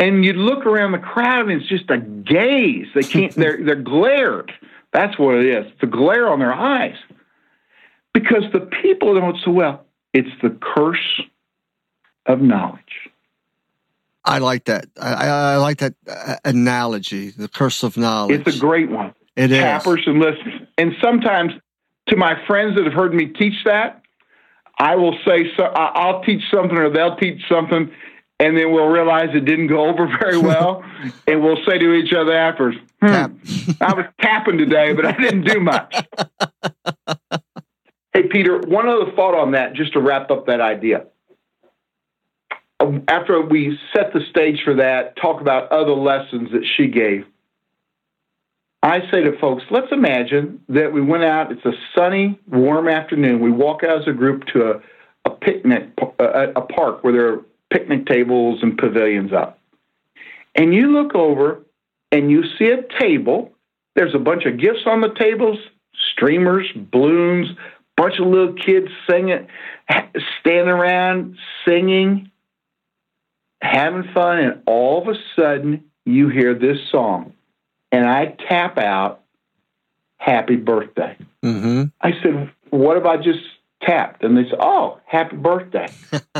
[0.00, 2.88] And you'd look around the crowd and it's just a gaze.
[2.92, 4.50] They can't, they're, they're glared.
[4.92, 5.72] That's what it is.
[5.72, 6.96] It's a glare on their eyes.
[8.12, 9.86] Because the people know it so well.
[10.12, 11.22] It's the curse
[12.26, 12.82] of knowledge.
[14.24, 14.86] I like that.
[15.00, 17.30] I, I, like that uh, analogy.
[17.30, 18.40] The curse of knowledge.
[18.40, 19.14] It's a great one.
[19.36, 19.58] It is.
[19.58, 20.62] Tappers and listeners.
[20.76, 21.52] And sometimes
[22.08, 24.02] to my friends that have heard me teach that,
[24.78, 27.90] I will say, so, I'll teach something or they'll teach something,
[28.38, 30.84] and then we'll realize it didn't go over very well.
[31.26, 33.06] and we'll say to each other afterwards, hmm,
[33.80, 35.94] I was tapping today, but I didn't do much.
[38.12, 41.06] hey, Peter, one other thought on that, just to wrap up that idea.
[42.80, 47.24] Um, After we set the stage for that, talk about other lessons that she gave.
[48.88, 53.40] I say to folks, let's imagine that we went out, it's a sunny, warm afternoon.
[53.40, 54.80] We walk out as a group to a,
[55.24, 59.58] a picnic, a, a park where there are picnic tables and pavilions up.
[60.54, 61.62] And you look over
[62.12, 63.52] and you see a table.
[63.94, 65.58] There's a bunch of gifts on the tables,
[66.12, 67.48] streamers, balloons,
[67.96, 69.48] bunch of little kids singing,
[70.40, 72.30] standing around singing,
[73.60, 77.34] having fun, and all of a sudden you hear this song.
[77.90, 79.22] And I tap out
[80.16, 81.16] happy birthday.
[81.44, 81.84] Mm-hmm.
[82.00, 83.40] I said, What have I just
[83.82, 84.22] tapped?
[84.22, 85.88] And they said, Oh, happy birthday.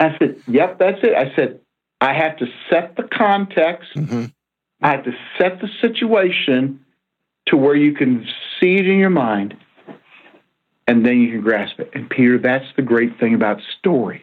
[0.00, 1.14] I said, Yep, that's it.
[1.14, 1.60] I said,
[2.00, 3.90] I have to set the context.
[3.96, 4.26] Mm-hmm.
[4.80, 6.84] I have to set the situation
[7.46, 8.26] to where you can
[8.60, 9.56] see it in your mind
[10.88, 11.90] and then you can grasp it.
[11.94, 14.22] And Peter, that's the great thing about stories.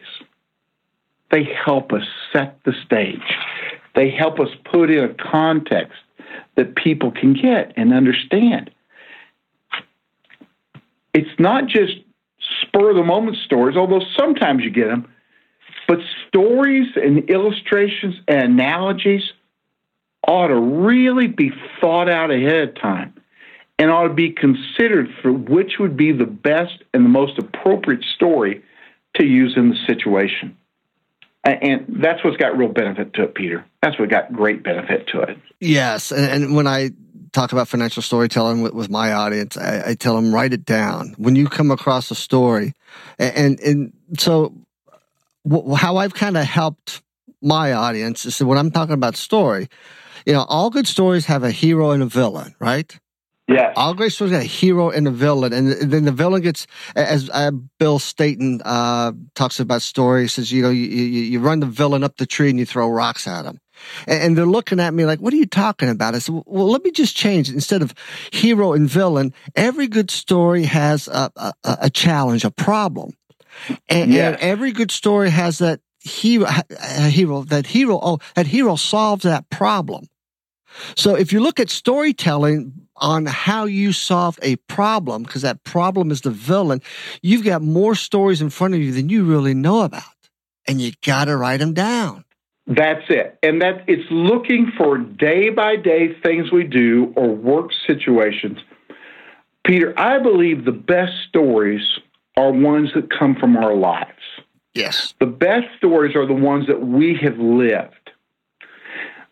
[1.30, 2.02] They help us
[2.32, 3.20] set the stage.
[3.94, 5.98] They help us put in a context
[6.56, 8.70] that people can get and understand.
[11.14, 11.94] It's not just
[12.62, 15.08] spur of the moment stories, although sometimes you get them,
[15.88, 19.22] but stories and illustrations and analogies
[20.26, 23.14] ought to really be thought out ahead of time
[23.78, 28.04] and ought to be considered for which would be the best and the most appropriate
[28.14, 28.62] story
[29.14, 30.56] to use in the situation.
[31.46, 33.64] Uh, and that's what's got real benefit to it, Peter.
[33.80, 35.38] That's what got great benefit to it.
[35.60, 36.10] Yes.
[36.10, 36.90] And, when I
[37.32, 41.14] talk about financial storytelling with, with my audience, I, I, tell them write it down
[41.18, 42.74] when you come across a story.
[43.18, 44.54] And, and, and so,
[45.76, 47.02] how I've kind of helped
[47.40, 49.68] my audience is when I'm talking about story,
[50.24, 52.98] you know, all good stories have a hero and a villain, right?
[53.48, 53.72] Yeah.
[53.76, 57.30] All great stories got a hero and a villain, and then the villain gets, as
[57.32, 61.66] uh, Bill Staten uh, talks about stories, says you know you, you, you run the
[61.66, 63.60] villain up the tree and you throw rocks at him,
[64.08, 66.68] and, and they're looking at me like, "What are you talking about?" I said, "Well,
[66.68, 67.54] let me just change it.
[67.54, 67.94] Instead of
[68.32, 73.12] hero and villain, every good story has a, a, a challenge, a problem,
[73.88, 74.34] and, yes.
[74.34, 76.48] and every good story has that hero,
[77.08, 80.08] hero, that hero, oh, that hero solves that problem."
[80.96, 86.10] So if you look at storytelling on how you solved a problem, because that problem
[86.10, 86.80] is the villain,
[87.22, 90.02] you've got more stories in front of you than you really know about.
[90.68, 92.24] And you got to write them down.
[92.66, 93.38] That's it.
[93.42, 98.58] And that it's looking for day by day things we do or work situations.
[99.64, 101.82] Peter, I believe the best stories
[102.36, 104.10] are ones that come from our lives.
[104.74, 105.14] Yes.
[105.20, 108.10] The best stories are the ones that we have lived.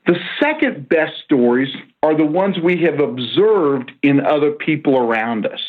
[0.07, 5.61] The second best stories are the ones we have observed in other people around us.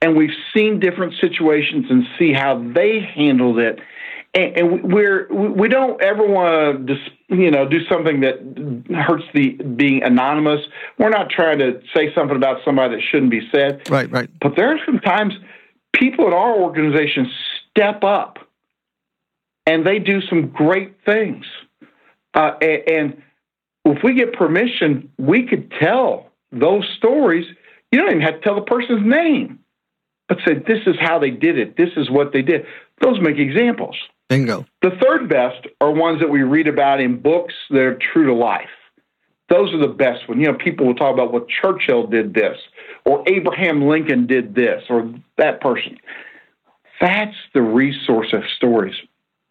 [0.00, 3.80] And we've seen different situations and see how they handled it.
[4.34, 6.96] And, and we're we don't ever want to
[7.28, 8.38] you know do something that
[8.94, 10.60] hurts the being anonymous.
[10.96, 13.88] We're not trying to say something about somebody that shouldn't be said.
[13.90, 14.30] Right, right.
[14.40, 15.34] But there are some times
[15.92, 17.28] people in our organization
[17.70, 18.38] step up
[19.66, 21.46] and they do some great things.
[22.34, 23.22] Uh, and, and
[23.84, 27.46] if we get permission, we could tell those stories.
[27.92, 29.60] You don't even have to tell the person's name,
[30.28, 31.76] but say, this is how they did it.
[31.76, 32.66] This is what they did.
[33.00, 33.96] Those make examples.
[34.28, 34.64] Bingo.
[34.82, 38.34] The third best are ones that we read about in books that are true to
[38.34, 38.68] life.
[39.50, 40.40] Those are the best ones.
[40.40, 42.56] You know, people will talk about what Churchill did this,
[43.04, 45.98] or Abraham Lincoln did this, or that person.
[47.00, 48.94] That's the resource of stories.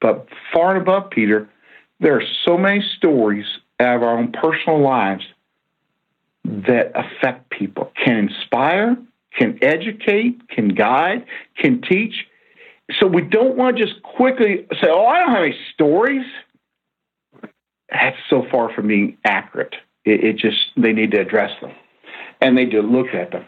[0.01, 1.47] But far and above, Peter,
[1.99, 3.45] there are so many stories
[3.79, 5.23] out of our own personal lives
[6.43, 8.97] that affect people, can inspire,
[9.37, 11.25] can educate, can guide,
[11.57, 12.27] can teach.
[12.99, 16.25] So we don't want to just quickly say, oh, I don't have any stories.
[17.89, 19.75] That's so far from being accurate.
[20.05, 21.71] It, it just, they need to address them
[22.41, 23.45] and they need to look at them.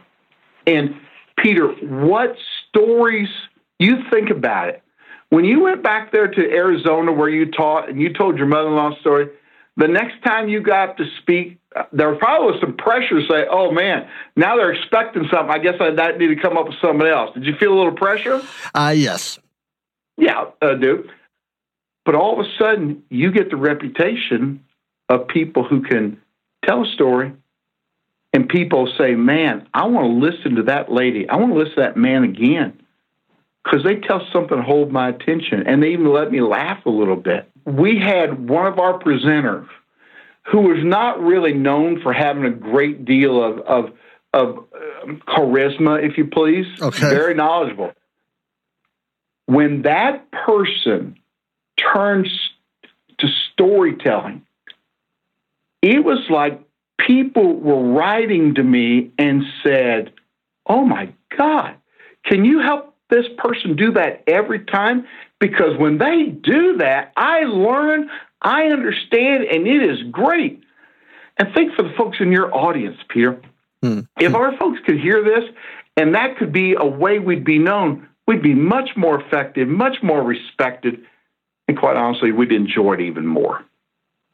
[0.65, 0.95] And
[1.38, 2.35] Peter, what
[2.69, 3.29] stories,
[3.77, 4.81] you think about it.
[5.29, 8.69] When you went back there to Arizona where you taught and you told your mother
[8.69, 9.29] in law story,
[9.77, 11.59] the next time you got to speak,
[11.91, 15.49] there probably was some pressure to say, oh man, now they're expecting something.
[15.53, 17.33] I guess I need to come up with something else.
[17.33, 18.41] Did you feel a little pressure?
[18.73, 19.38] Uh, yes.
[20.17, 21.09] Yeah, uh, do.
[22.05, 24.63] But all of a sudden, you get the reputation
[25.09, 26.21] of people who can
[26.63, 27.33] tell a story,
[28.31, 31.27] and people say, man, I want to listen to that lady.
[31.27, 32.81] I want to listen to that man again
[33.63, 36.89] because they tell something to hold my attention, and they even let me laugh a
[36.89, 39.67] little bit we had one of our presenters
[40.51, 43.93] who was not really known for having a great deal of of,
[44.34, 44.58] of
[45.04, 46.67] um, charisma, if you please.
[46.80, 47.10] Okay.
[47.10, 47.91] Very knowledgeable.
[49.47, 51.17] When that person
[51.93, 52.30] turns
[53.20, 54.45] to storytelling,
[55.82, 56.61] it was like
[56.99, 60.13] people were writing to me and said,
[60.68, 61.76] "Oh my God,
[62.26, 65.07] can you help this person do that every time
[65.39, 68.09] because when they do that, I learn,
[68.41, 70.63] I understand, and it is great.
[71.38, 73.41] And think for the folks in your audience, Peter.
[73.82, 74.01] Hmm.
[74.20, 75.43] If our folks could hear this,
[75.97, 79.97] and that could be a way we'd be known, we'd be much more effective, much
[80.01, 81.05] more respected,
[81.68, 83.63] and quite honestly, we'd enjoy it even more.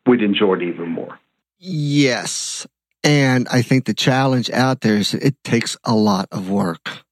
[0.05, 1.19] We'd enjoy it even more.
[1.59, 2.67] Yes.
[3.03, 7.03] And I think the challenge out there is it takes a lot of work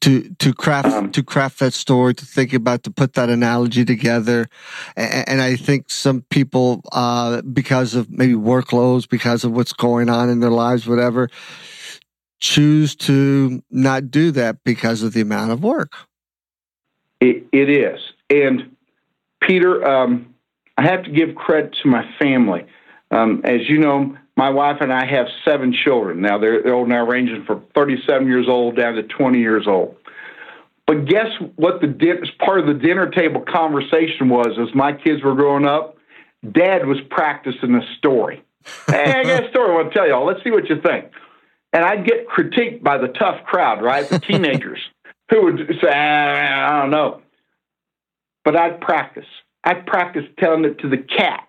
[0.00, 3.84] to to craft um, to craft that story, to think about to put that analogy
[3.84, 4.48] together,
[4.96, 10.08] and, and I think some people, uh, because of maybe workloads, because of what's going
[10.08, 11.28] on in their lives, whatever,
[12.38, 15.92] choose to not do that because of the amount of work.
[17.20, 18.76] it, it is, and
[19.40, 20.34] Peter, um,
[20.76, 22.66] I have to give credit to my family.
[23.10, 26.20] Um, as you know, my wife and I have seven children.
[26.20, 29.96] Now they're, they're now ranging from 37 years old down to 20 years old.
[30.86, 31.26] But guess
[31.56, 35.66] what the din- part of the dinner table conversation was as my kids were growing
[35.66, 35.96] up?
[36.52, 38.44] Dad was practicing a story.
[38.86, 40.24] hey, I got a story I want to tell y'all.
[40.24, 41.06] Let's see what you think.
[41.72, 44.08] And I'd get critiqued by the tough crowd, right?
[44.08, 44.78] The teenagers
[45.30, 47.22] who would say, ah, I don't know.
[48.44, 49.26] But I'd practice.
[49.64, 51.44] I'd practice telling it to the cat.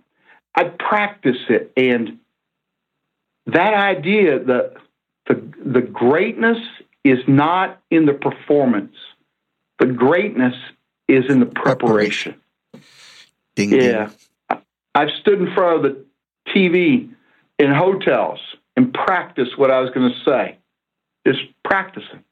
[0.56, 1.72] I'd practice it.
[1.78, 2.19] And
[3.54, 4.74] that idea that
[5.28, 6.58] the, the greatness
[7.04, 8.96] is not in the performance,
[9.80, 10.56] the greatness
[11.08, 12.40] is in the preparation.
[13.56, 14.10] Ding, yeah.
[14.50, 14.60] Ding.
[14.96, 16.06] I've stood in front of the
[16.54, 17.10] TV
[17.58, 18.40] in hotels
[18.76, 20.58] and practiced what I was going to say.
[21.26, 22.24] Just practicing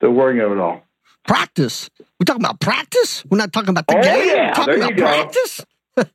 [0.00, 0.82] the wording of it all.
[1.26, 1.90] Practice.
[1.98, 3.24] We're talking about practice.
[3.26, 4.28] We're not talking about the oh, game.
[4.28, 4.48] Yeah.
[4.48, 5.64] We're talking there about practice.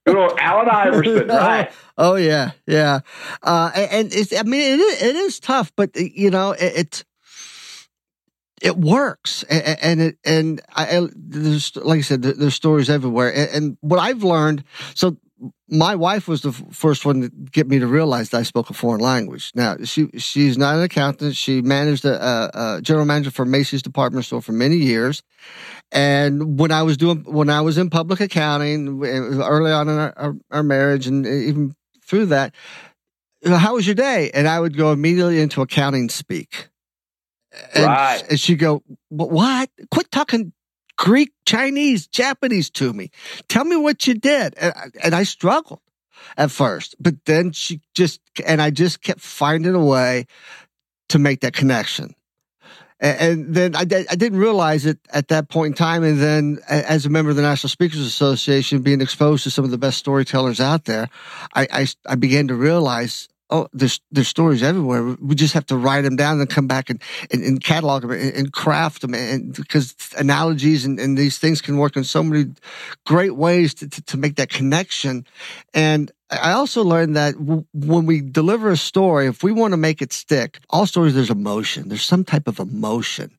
[0.05, 1.71] Good old Allen Iverson, right?
[1.97, 2.99] oh yeah, yeah.
[3.41, 7.05] Uh, and it's, I mean, it is, it is tough, but you know, it, it's
[8.61, 13.49] it works, and, and it and I, there's like I said, there's stories everywhere, and,
[13.49, 14.63] and what I've learned.
[14.95, 15.17] So
[15.69, 18.73] my wife was the first one to get me to realize that I spoke a
[18.73, 19.51] foreign language.
[19.55, 21.35] Now she she's not an accountant.
[21.35, 25.23] She managed a, a, a, general manager for Macy's department store for many years.
[25.91, 29.97] And when I was doing when I was in public accounting eh, early on in
[29.97, 31.75] our, our, our marriage and even
[32.05, 32.53] through that,
[33.45, 34.31] how was your day?
[34.33, 36.69] And I would go immediately into accounting speak.
[37.75, 38.23] And, right.
[38.29, 39.69] and she'd go, what?
[39.91, 40.53] Quit talking
[41.03, 43.11] Greek, Chinese, Japanese to me.
[43.49, 44.53] Tell me what you did.
[44.55, 44.73] And,
[45.03, 45.81] and I struggled
[46.37, 50.27] at first, but then she just, and I just kept finding a way
[51.09, 52.15] to make that connection.
[53.01, 56.05] And, and then I, I didn't realize it at that point in time.
[56.05, 59.71] And then as a member of the National Speakers Association, being exposed to some of
[59.71, 61.09] the best storytellers out there,
[61.53, 65.15] I, I, I began to realize oh, there's there's stories everywhere.
[65.21, 67.01] We just have to write them down and come back and,
[67.31, 69.13] and, and catalog them and, and, craft them.
[69.13, 72.51] And because analogies and, and, these things can work in so many
[73.05, 75.25] great ways to, to, to make that connection.
[75.73, 79.77] And I also learned that w- when we deliver a story, if we want to
[79.77, 81.89] make it stick, all stories there's emotion.
[81.89, 83.37] There's some type of emotion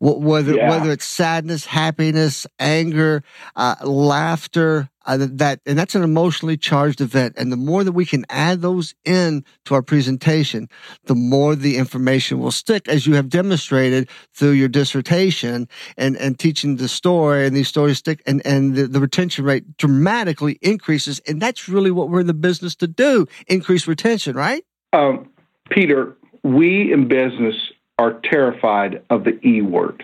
[0.00, 0.68] whether yeah.
[0.68, 3.22] whether it's sadness, happiness, anger,
[3.56, 7.34] uh, laughter, uh, that and that's an emotionally charged event.
[7.36, 10.68] And the more that we can add those in to our presentation,
[11.04, 16.38] the more the information will stick, as you have demonstrated through your dissertation and and
[16.38, 17.46] teaching the story.
[17.46, 21.20] And these stories stick, and and the, the retention rate dramatically increases.
[21.26, 24.64] And that's really what we're in the business to do: increase retention, right?
[24.92, 25.30] Um,
[25.70, 27.54] Peter, we in business
[28.00, 30.02] are terrified of the E word,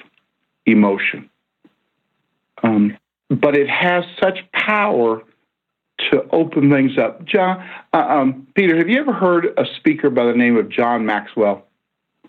[0.67, 1.31] emotion.
[2.63, 2.99] Um,
[3.31, 5.23] but it has such power
[6.11, 7.25] to open things up.
[7.25, 11.07] John, uh, um, Peter, have you ever heard a speaker by the name of John
[11.07, 11.65] Maxwell?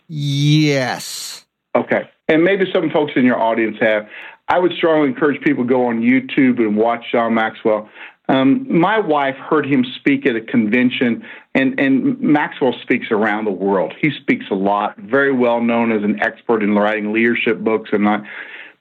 [0.08, 1.46] Yes.
[1.76, 2.10] Okay.
[2.30, 4.08] And maybe some folks in your audience have.
[4.48, 7.90] I would strongly encourage people to go on YouTube and watch John Maxwell.
[8.30, 11.24] Um, my wife heard him speak at a convention,
[11.56, 13.94] and, and Maxwell speaks around the world.
[14.02, 18.04] He speaks a lot, very well known as an expert in writing leadership books and
[18.04, 18.24] not.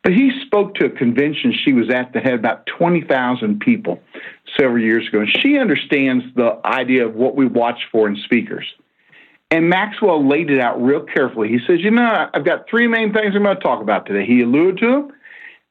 [0.03, 4.01] But he spoke to a convention she was at that had about 20,000 people
[4.57, 5.20] several years ago.
[5.20, 8.66] And she understands the idea of what we watch for in speakers.
[9.51, 11.49] And Maxwell laid it out real carefully.
[11.49, 14.26] He says, You know, I've got three main things I'm going to talk about today.
[14.26, 15.12] He alluded to them.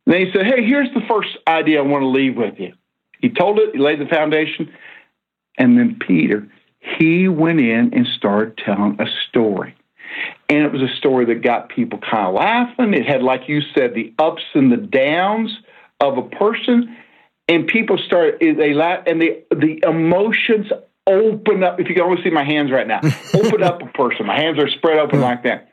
[0.05, 2.73] Then he said, Hey, here's the first idea I want to leave with you.
[3.21, 4.71] He told it, he laid the foundation.
[5.57, 6.47] And then Peter,
[6.97, 9.75] he went in and started telling a story.
[10.49, 12.93] And it was a story that got people kind of laughing.
[12.93, 15.57] It had, like you said, the ups and the downs
[15.99, 16.95] of a person.
[17.47, 20.67] And people started, they laugh, and the, the emotions
[21.07, 21.79] open up.
[21.79, 23.01] If you can only see my hands right now,
[23.33, 24.25] open up a person.
[24.25, 25.69] My hands are spread open like that.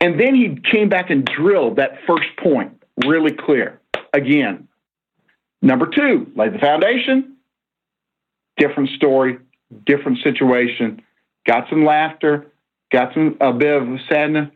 [0.00, 3.80] And then he came back and drilled that first point really clear.
[4.12, 4.68] Again,
[5.64, 7.38] Number two, lay the foundation.
[8.58, 9.38] Different story,
[9.86, 11.00] different situation.
[11.46, 12.52] Got some laughter,
[12.92, 14.50] got some a bit of sadness,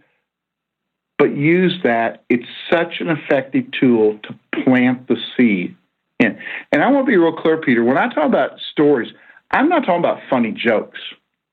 [1.16, 2.24] but use that.
[2.28, 5.76] It's such an effective tool to plant the seed
[6.20, 6.38] in.
[6.72, 7.82] And I want to be real clear, Peter.
[7.82, 9.10] When I talk about stories,
[9.50, 11.00] I'm not talking about funny jokes.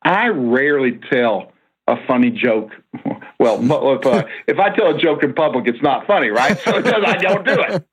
[0.04, 1.54] I rarely tell
[1.88, 2.72] a funny joke.
[3.38, 6.58] Well, if, uh, if I tell a joke in public, it's not funny, right?
[6.64, 7.86] So I don't do it.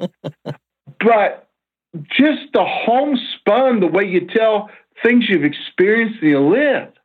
[1.01, 1.49] But
[2.09, 4.71] just the homespun, the way you tell
[5.03, 6.99] things you've experienced and you lived.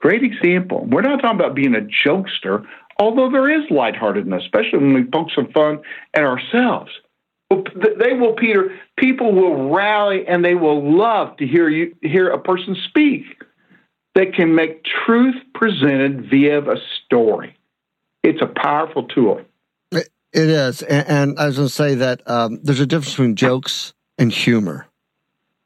[0.00, 0.86] Great example.
[0.88, 2.64] We're not talking about being a jokester,
[2.98, 5.80] although there is lightheartedness, especially when we poke some fun
[6.14, 6.90] at ourselves.
[7.50, 8.78] They will, Peter.
[8.98, 13.24] People will rally and they will love to hear you hear a person speak
[14.14, 17.56] that can make truth presented via a story.
[18.22, 19.40] It's a powerful tool.
[20.32, 23.34] It is, and, and I was going to say that um, there's a difference between
[23.34, 24.86] jokes and humor.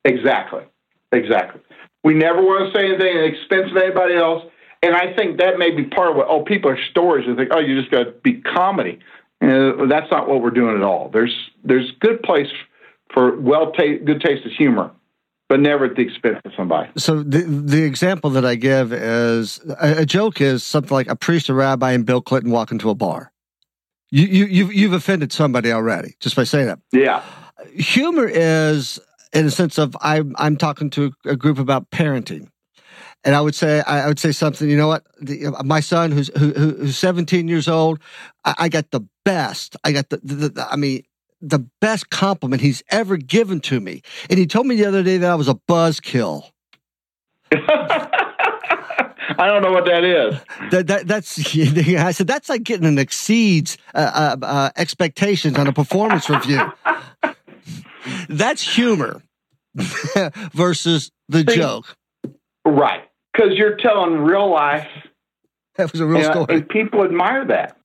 [0.04, 0.62] Exactly,
[1.10, 1.60] exactly.
[2.04, 4.44] We never want to say anything at the expense of anybody else,
[4.82, 6.26] and I think that may be part of what.
[6.28, 9.00] Oh, people are stories and think, oh, you just got to be comedy.
[9.40, 11.10] Uh, that's not what we're doing at all.
[11.12, 11.34] There's
[11.64, 12.48] there's good place
[13.12, 14.92] for well ta- good taste of humor,
[15.48, 16.90] but never at the expense of somebody.
[16.96, 21.16] So the the example that I give is a, a joke is something like a
[21.16, 23.31] priest, a rabbi, and Bill Clinton walk into a bar.
[24.12, 26.78] You you you've, you've offended somebody already just by saying that.
[26.92, 27.24] Yeah.
[27.74, 29.00] Humor is
[29.32, 32.48] in a sense of I'm I'm talking to a group about parenting
[33.24, 34.68] and I would say I would say something.
[34.68, 35.06] You know what?
[35.20, 38.00] The, my son, who's who, who's 17 years old,
[38.44, 39.76] I, I got the best.
[39.84, 41.04] I got the, the, the, I mean
[41.40, 45.16] the best compliment he's ever given to me, and he told me the other day
[45.18, 46.44] that I was a buzzkill.
[49.42, 50.34] I don't know what that is.
[50.70, 55.66] That, that that's I said that's like getting an exceeds uh, uh, uh, expectations on
[55.66, 56.60] a performance review.
[58.28, 59.22] that's humor
[60.52, 61.96] versus the See, joke.
[62.64, 64.88] Right because you're telling real life.
[65.76, 66.46] That was a real and, story.
[66.48, 67.76] And people admire that.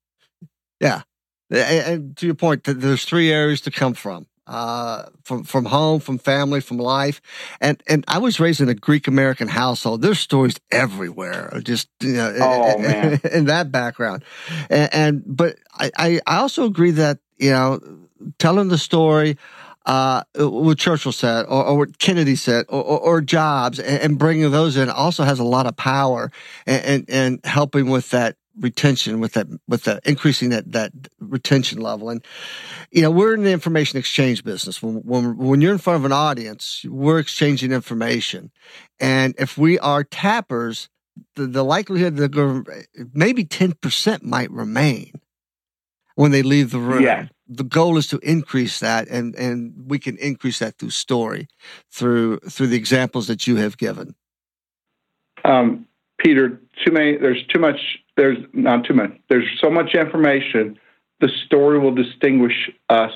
[0.80, 1.04] Yeah.
[1.50, 4.28] And to your point, there's three areas to come from.
[4.48, 7.22] Uh, from from home, from family, from life,
[7.60, 10.02] and and I was raised in a Greek American household.
[10.02, 14.24] There's stories everywhere, just you know, oh, in, in, that background,
[14.70, 17.82] and, and but I I also agree that you know
[18.40, 19.38] telling the story
[19.88, 24.20] uh, what Churchill said or, or what Kennedy said or, or, or Jobs and, and,
[24.20, 26.30] bringing those in also has a lot of power
[26.66, 31.80] and, and, and, helping with that retention with that with that increasing that that retention
[31.80, 32.10] level.
[32.10, 32.24] And
[32.92, 34.82] you know we're in the information exchange business.
[34.82, 38.52] When when, when you're in front of an audience we're exchanging information.
[39.00, 40.90] And if we are tappers
[41.36, 45.14] the, the likelihood that maybe 10% might remain
[46.16, 47.04] when they leave the room.
[47.04, 47.28] Yeah.
[47.48, 51.48] The goal is to increase that and and we can increase that through story
[51.92, 54.16] through through the examples that you have given.
[55.46, 55.88] Um,
[56.18, 60.78] peter too many there's too much there's not too much there's so much information
[61.20, 63.14] the story will distinguish us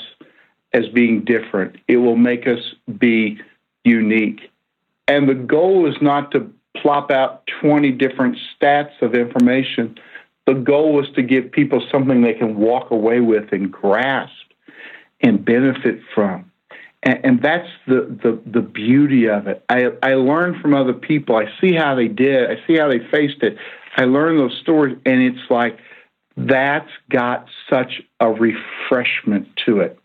[0.74, 3.40] as being different it will make us be
[3.84, 4.50] unique
[5.08, 9.98] and the goal is not to plop out 20 different stats of information
[10.48, 14.34] the goal was to give people something they can walk away with and grasp
[15.22, 16.52] and benefit from.
[17.04, 19.64] And, and that's the, the, the beauty of it.
[19.70, 21.36] I, I learn from other people.
[21.36, 22.50] I see how they did.
[22.50, 23.58] I see how they faced it.
[23.96, 25.78] I learn those stories, and it's like
[26.38, 30.00] that's got such a refreshment to it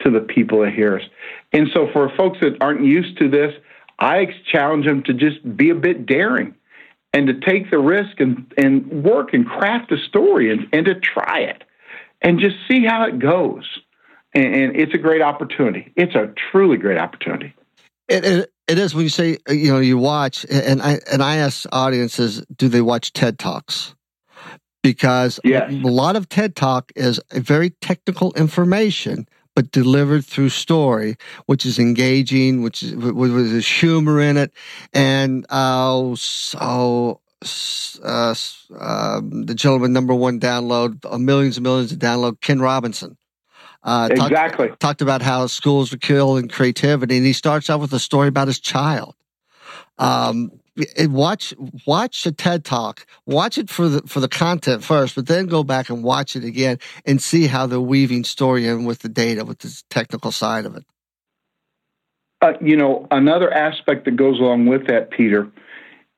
[0.00, 1.04] to the people that hear us.
[1.52, 3.52] And so, for folks that aren't used to this,
[3.98, 6.54] I challenge them to just be a bit daring
[7.12, 10.94] and to take the risk and, and work and craft a story and, and to
[10.94, 11.62] try it
[12.22, 13.64] and just see how it goes.
[14.34, 15.92] And, and it's a great opportunity.
[15.94, 17.54] It's a truly great opportunity.
[18.08, 21.66] It, it, is when you say you know you watch and I and I ask
[21.72, 23.94] audiences do they watch TED talks
[24.82, 25.70] because yes.
[25.70, 31.78] a lot of TED talk is very technical information but delivered through story, which is
[31.78, 34.50] engaging, which is with, with humor in it,
[34.94, 37.20] and uh, so
[38.02, 38.34] uh,
[38.78, 43.16] um, the gentleman number one download, uh, millions and millions of download, Ken Robinson.
[43.84, 44.68] Uh, exactly.
[44.68, 48.28] Talked, talked about how schools are killing creativity, and he starts out with a story
[48.28, 49.14] about his child.
[49.98, 50.52] Um,
[51.00, 51.54] watch
[51.86, 53.06] watch a TED talk.
[53.26, 56.44] Watch it for the for the content first, but then go back and watch it
[56.44, 60.64] again and see how they're weaving story in with the data, with the technical side
[60.64, 60.84] of it.
[62.40, 65.48] Uh, you know, another aspect that goes along with that, Peter,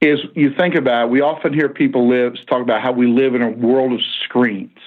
[0.00, 1.08] is you think about.
[1.08, 4.00] It, we often hear people live talk about how we live in a world of
[4.24, 4.78] screens.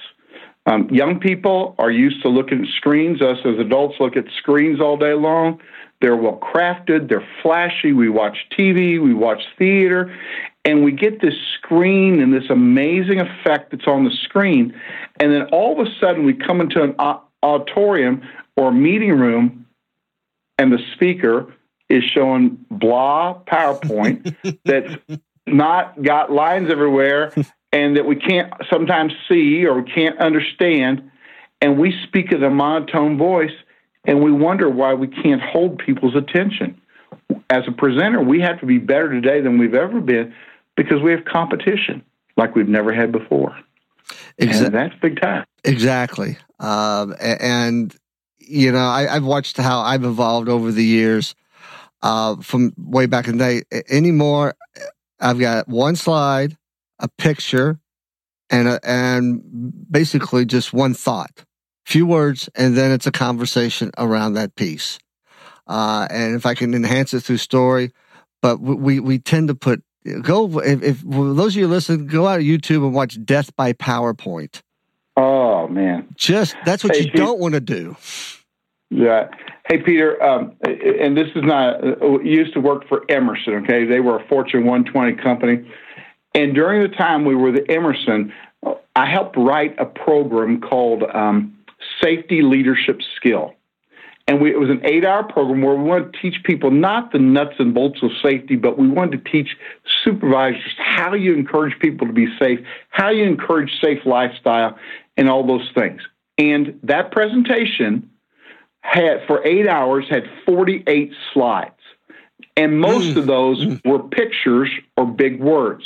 [0.66, 3.22] Um, young people are used to looking at screens.
[3.22, 5.60] Us as adults look at screens all day long.
[6.00, 7.92] They're well crafted, they're flashy.
[7.92, 10.16] We watch TV, we watch theater,
[10.64, 14.78] and we get this screen and this amazing effect that's on the screen.
[15.18, 16.94] And then all of a sudden, we come into an
[17.42, 18.22] auditorium
[18.56, 19.66] or meeting room,
[20.56, 21.52] and the speaker
[21.88, 24.94] is showing blah PowerPoint that's
[25.46, 27.32] not got lines everywhere
[27.72, 31.10] and that we can't sometimes see or we can't understand.
[31.60, 33.52] And we speak in a monotone voice
[34.04, 36.80] and we wonder why we can't hold people's attention.
[37.50, 40.34] As a presenter, we have to be better today than we've ever been
[40.76, 42.02] because we have competition
[42.36, 43.56] like we've never had before.
[44.38, 44.66] Exactly.
[44.66, 45.44] And that's big time.
[45.64, 46.38] Exactly.
[46.60, 47.94] Um, and,
[48.38, 51.34] you know, I, have watched how I've evolved over the years
[52.02, 53.82] uh, from way back in the day.
[53.90, 54.54] Anymore,
[55.20, 56.56] I've got one slide,
[56.98, 57.78] a picture,
[58.50, 59.42] and a, and
[59.90, 61.44] basically just one thought,
[61.86, 64.98] few words, and then it's a conversation around that piece.
[65.66, 67.92] Uh, and if I can enhance it through story,
[68.40, 69.82] but we we tend to put
[70.22, 73.72] go if, if those of you listen, go out to YouTube and watch Death by
[73.72, 74.62] PowerPoint.
[75.16, 77.96] Oh man, just that's what hey, you don't want to do.
[78.90, 79.28] Yeah.
[79.68, 83.84] Hey, Peter, um, and this is not, uh, used to work for Emerson, okay?
[83.84, 85.70] They were a Fortune 120 company.
[86.34, 88.32] And during the time we were the Emerson,
[88.94, 91.56] I helped write a program called um,
[92.02, 93.54] Safety Leadership Skill.
[94.26, 97.12] And we, it was an eight hour program where we wanted to teach people not
[97.12, 99.56] the nuts and bolts of safety, but we wanted to teach
[100.04, 102.60] supervisors how you encourage people to be safe,
[102.90, 104.78] how you encourage safe lifestyle,
[105.16, 106.02] and all those things.
[106.36, 108.10] And that presentation
[108.80, 111.72] had for eight hours had 48 slides.
[112.54, 113.16] And most mm.
[113.16, 113.80] of those mm.
[113.86, 115.84] were pictures or big words.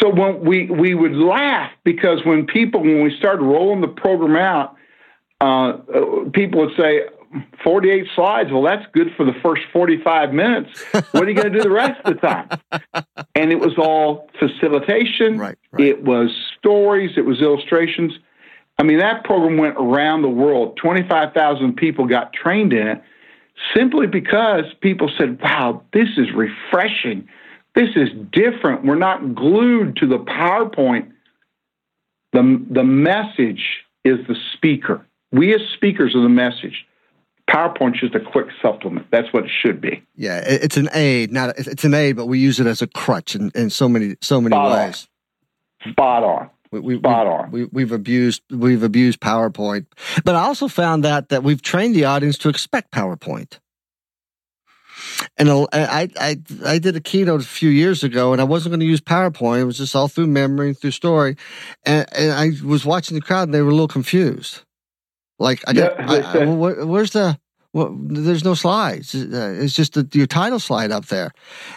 [0.00, 4.36] So when we, we would laugh because when people, when we started rolling the program
[4.36, 4.76] out,
[5.40, 7.02] uh, people would say,
[7.64, 8.52] 48 slides.
[8.52, 10.82] Well, that's good for the first 45 minutes.
[10.92, 12.48] What are you going to do the rest of the time?
[13.34, 15.38] And it was all facilitation.
[15.38, 15.86] Right, right.
[15.86, 16.28] It was
[16.58, 17.12] stories.
[17.16, 18.12] It was illustrations.
[18.78, 20.76] I mean, that program went around the world.
[20.76, 23.02] 25,000 people got trained in it
[23.74, 27.26] simply because people said, wow, this is refreshing.
[27.74, 28.84] This is different.
[28.84, 31.10] We're not glued to the PowerPoint.
[32.32, 33.62] The, the message
[34.04, 35.06] is the speaker.
[35.30, 36.86] We as speakers are the message.
[37.50, 39.06] PowerPoint's just a quick supplement.
[39.10, 40.02] That's what it should be.
[40.16, 43.34] Yeah, it's an aid, not it's an aid, but we use it as a crutch
[43.34, 45.08] in, in so many so many Spot ways.
[45.84, 45.92] On.
[45.92, 46.50] Spot on.
[46.70, 47.50] We, we, Spot on.
[47.50, 49.86] We, we've abused we've abused PowerPoint,
[50.24, 53.58] but I also found that that we've trained the audience to expect PowerPoint.
[55.36, 58.80] And I, I, I did a keynote a few years ago, and I wasn't going
[58.80, 59.60] to use PowerPoint.
[59.60, 61.36] It was just all through memory, through story,
[61.84, 64.62] and, and I was watching the crowd, and they were a little confused.
[65.38, 67.38] Like, I, yeah, I, I, where's the
[67.74, 69.14] well, there's no slides.
[69.14, 71.32] Uh, it's just the, your title slide up there,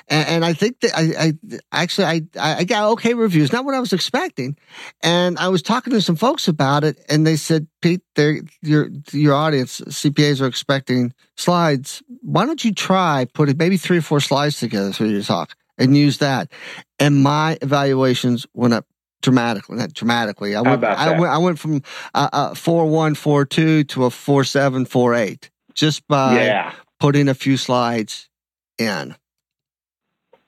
[0.10, 2.22] and, and I think that I, I actually I
[2.60, 4.58] I got okay reviews, not what I was expecting,
[5.02, 8.02] and I was talking to some folks about it, and they said, Pete,
[8.62, 12.04] your your audience CPAs are expecting slides.
[12.22, 15.96] Why don't you try putting maybe three or four slides together for your talk and
[15.96, 16.52] use that?
[17.00, 18.86] And my evaluations went up
[19.22, 19.78] dramatically.
[19.78, 20.56] Not dramatically.
[20.56, 20.84] I went.
[20.84, 21.32] I went.
[21.32, 21.82] I went from
[22.14, 26.74] a, a four one four two to a four seven four eight just by yeah.
[27.00, 28.30] putting a few slides
[28.78, 29.16] in?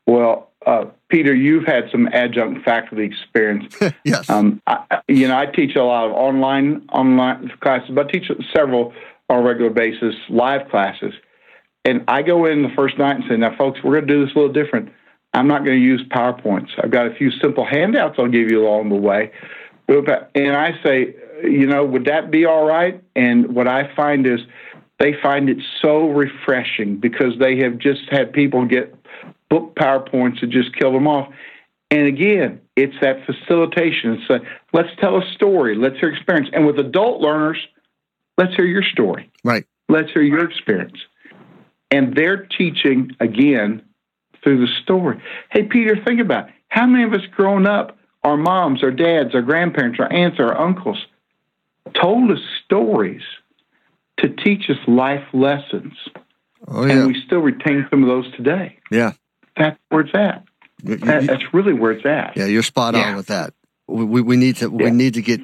[0.07, 3.75] Well, uh, Peter, you've had some adjunct faculty experience.
[4.03, 4.29] yes.
[4.29, 8.31] Um, I, you know, I teach a lot of online online classes, but I teach
[8.55, 8.93] several
[9.29, 11.13] on a regular basis live classes.
[11.85, 14.25] And I go in the first night and say, "Now, folks, we're going to do
[14.25, 14.91] this a little different.
[15.33, 16.69] I'm not going to use PowerPoints.
[16.81, 19.31] I've got a few simple handouts I'll give you along the way."
[19.87, 23.01] And I say, you know, would that be all right?
[23.15, 24.41] And what I find is
[24.99, 28.95] they find it so refreshing because they have just had people get
[29.49, 31.31] book PowerPoints to just kill them off.
[31.89, 34.13] And again, it's that facilitation.
[34.13, 34.39] It's a,
[34.73, 35.75] let's tell a story.
[35.75, 36.49] Let's hear experience.
[36.51, 37.57] And with adult learners,
[38.37, 39.31] let's hear your story.
[39.43, 39.65] Right.
[39.87, 40.97] Let's hear your experience.
[41.91, 43.83] And they're teaching again
[44.43, 45.21] through the story.
[45.51, 46.53] Hey, Peter, think about it.
[46.67, 50.59] how many of us growing up, our moms, our dads, our grandparents, our aunts, our
[50.59, 50.97] uncles
[51.93, 53.21] told us stories
[54.17, 55.93] to teach us life lessons.
[56.67, 56.93] Oh, yeah.
[56.93, 58.77] And we still retain some of those today.
[58.91, 59.13] Yeah.
[59.55, 60.43] That's where it's at.
[60.83, 62.37] That, that's really where it's at.
[62.37, 63.09] Yeah, you're spot yeah.
[63.09, 63.53] on with that.
[63.87, 65.41] We, we, we need to we need to get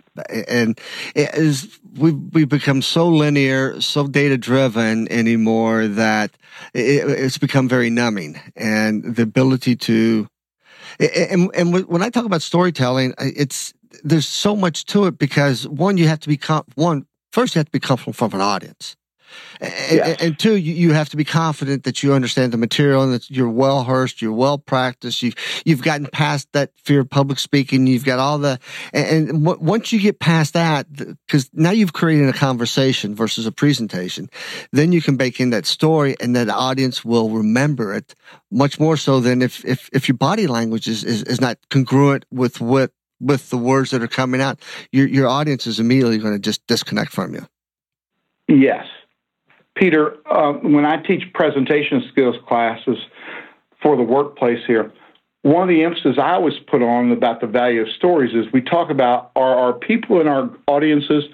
[0.50, 0.78] and
[1.16, 6.32] it is we we become so linear, so data driven anymore that
[6.74, 10.28] it, it's become very numbing, and the ability to
[11.00, 15.98] and and when I talk about storytelling, it's there's so much to it because one
[15.98, 16.40] you have to be
[16.76, 18.96] one First, you have to be comfortable from an audience.
[19.60, 20.22] And, yes.
[20.22, 23.28] and two, you, you have to be confident that you understand the material and that
[23.32, 25.34] you're well rehearsed, you're well practiced, you've,
[25.66, 28.60] you've gotten past that fear of public speaking, you've got all the,
[28.94, 33.48] and, and w- once you get past that, because now you've created a conversation versus
[33.48, 34.30] a presentation,
[34.72, 38.14] then you can bake in that story and that audience will remember it
[38.52, 42.26] much more so than if, if, if your body language is, is, is not congruent
[42.30, 42.92] with what
[43.24, 44.60] with the words that are coming out,
[44.92, 47.48] your your audience is immediately going to just disconnect from you.
[48.48, 48.86] Yes,
[49.76, 50.18] Peter.
[50.30, 52.98] Uh, when I teach presentation skills classes
[53.82, 54.92] for the workplace here,
[55.44, 58.62] one of the emphasis I always put on about the value of stories is we
[58.62, 61.26] talk about are our people in our audiences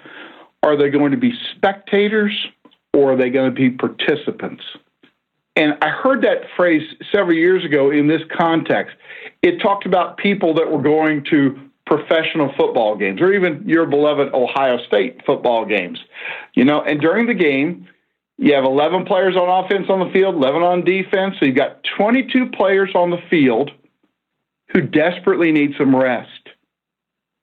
[0.63, 2.47] are they going to be spectators
[2.93, 4.63] or are they going to be participants?
[5.55, 6.81] And I heard that phrase
[7.11, 8.95] several years ago in this context.
[9.41, 14.31] It talked about people that were going to professional football games or even your beloved
[14.31, 15.99] Ohio State football games.
[16.53, 17.87] You know, and during the game,
[18.37, 21.35] you have 11 players on offense on the field, 11 on defense.
[21.39, 23.71] So you've got 22 players on the field
[24.71, 26.29] who desperately need some rest.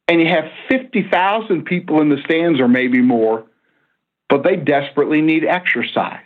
[0.07, 3.47] And you have 50,000 people in the stands or maybe more,
[4.29, 6.21] but they desperately need exercise.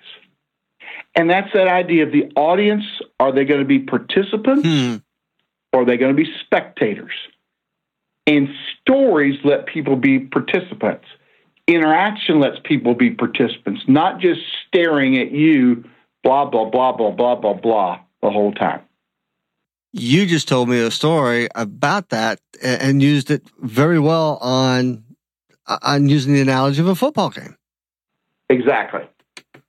[1.15, 2.85] And that's that idea of the audience.
[3.19, 4.97] Are they going to be participants hmm.
[5.73, 7.15] or are they going to be spectators?
[8.31, 8.49] And
[8.81, 11.05] stories let people be participants.
[11.67, 15.85] Interaction lets people be participants, not just staring at you,
[16.23, 18.83] blah, blah, blah, blah, blah, blah, blah, the whole time.
[19.93, 25.03] You just told me a story about that and used it very well on
[25.83, 27.57] on using the analogy of a football game.
[28.49, 29.01] Exactly.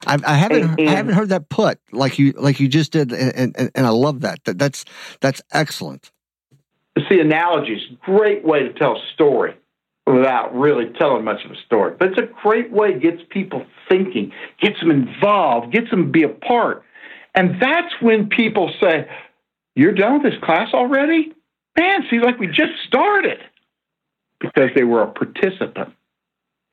[0.05, 2.91] I, I haven't and, and, I haven't heard that put like you like you just
[2.91, 4.43] did, and, and, and I love that.
[4.43, 4.59] that.
[4.59, 4.85] That's
[5.19, 6.11] that's excellent
[7.09, 9.55] see analogies, great way to tell a story
[10.05, 11.95] without really telling much of a story.
[11.97, 16.23] But it's a great way, gets people thinking, gets them involved, gets them to be
[16.23, 16.83] a part.
[17.33, 19.09] And that's when people say,
[19.75, 21.33] You're done with this class already?
[21.77, 23.39] Man, seems like we just started.
[24.39, 25.93] Because they were a participant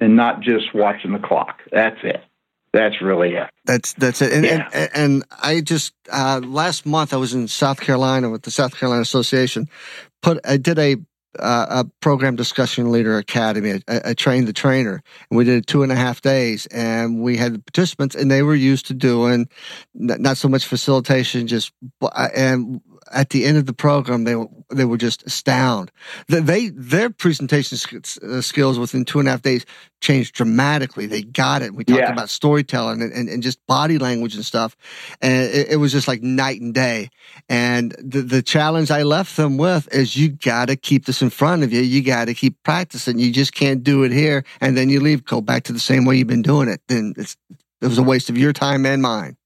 [0.01, 1.61] and not just watching the clock.
[1.71, 2.23] That's it.
[2.73, 3.51] That's really it.
[3.65, 4.33] That's that's it.
[4.33, 4.69] And yeah.
[4.73, 8.77] and, and, I just uh, last month I was in South Carolina with the South
[8.77, 9.69] Carolina Association.
[10.23, 10.97] Put I did a
[11.39, 13.83] uh, a program discussion leader academy.
[13.89, 16.67] I, trained the trainer, and we did two and a half days.
[16.67, 19.49] And we had the participants, and they were used to doing
[19.95, 21.73] not so much facilitation, just
[22.25, 22.81] and
[23.13, 24.35] at the end of the program, they
[24.71, 25.93] they were just astounded.
[26.29, 27.79] They their presentation
[28.23, 29.65] uh, skills within two and a half days
[30.01, 31.07] changed dramatically.
[31.07, 31.75] They got it.
[31.75, 32.13] We talked yeah.
[32.13, 34.77] about storytelling and, and, and, just body language and stuff,
[35.21, 37.11] and it, it, was just like night and day.
[37.49, 41.31] And the the challenge I left them with is you got to keep this in
[41.31, 41.81] front of you.
[41.81, 43.19] You got to keep practicing.
[43.19, 45.25] You just can't do it here and then you leave.
[45.25, 46.81] Go back to the same way you've been doing it.
[46.89, 47.37] Then it's
[47.81, 49.38] it was a waste of your time and mine.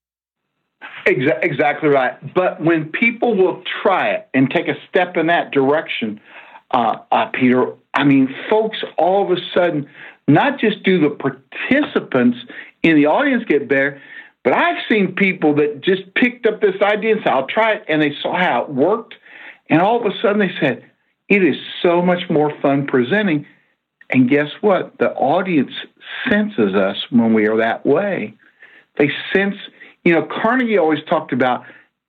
[1.06, 2.34] Exa- exactly right.
[2.34, 6.20] But when people will try it and take a step in that direction,
[6.70, 9.88] uh, uh, Peter, I mean, folks all of a sudden
[10.28, 12.38] not just do the participants
[12.82, 14.00] in the audience get better,
[14.44, 17.84] but I've seen people that just picked up this idea and said, I'll try it,
[17.88, 19.14] and they saw how it worked.
[19.68, 20.84] And all of a sudden they said,
[21.28, 23.46] it is so much more fun presenting.
[24.10, 24.98] And guess what?
[24.98, 25.72] The audience
[26.28, 28.34] senses us when we are that way.
[28.98, 29.56] They sense
[30.04, 31.64] you know, Carnegie always talked about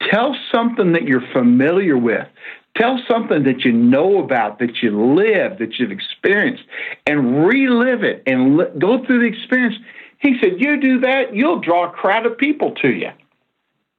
[0.09, 2.27] tell something that you're familiar with.
[2.75, 6.63] Tell something that you know about, that you live, that you've experienced,
[7.05, 9.75] and relive it and li- go through the experience.
[10.17, 13.11] He said, You do that, you'll draw a crowd of people to you.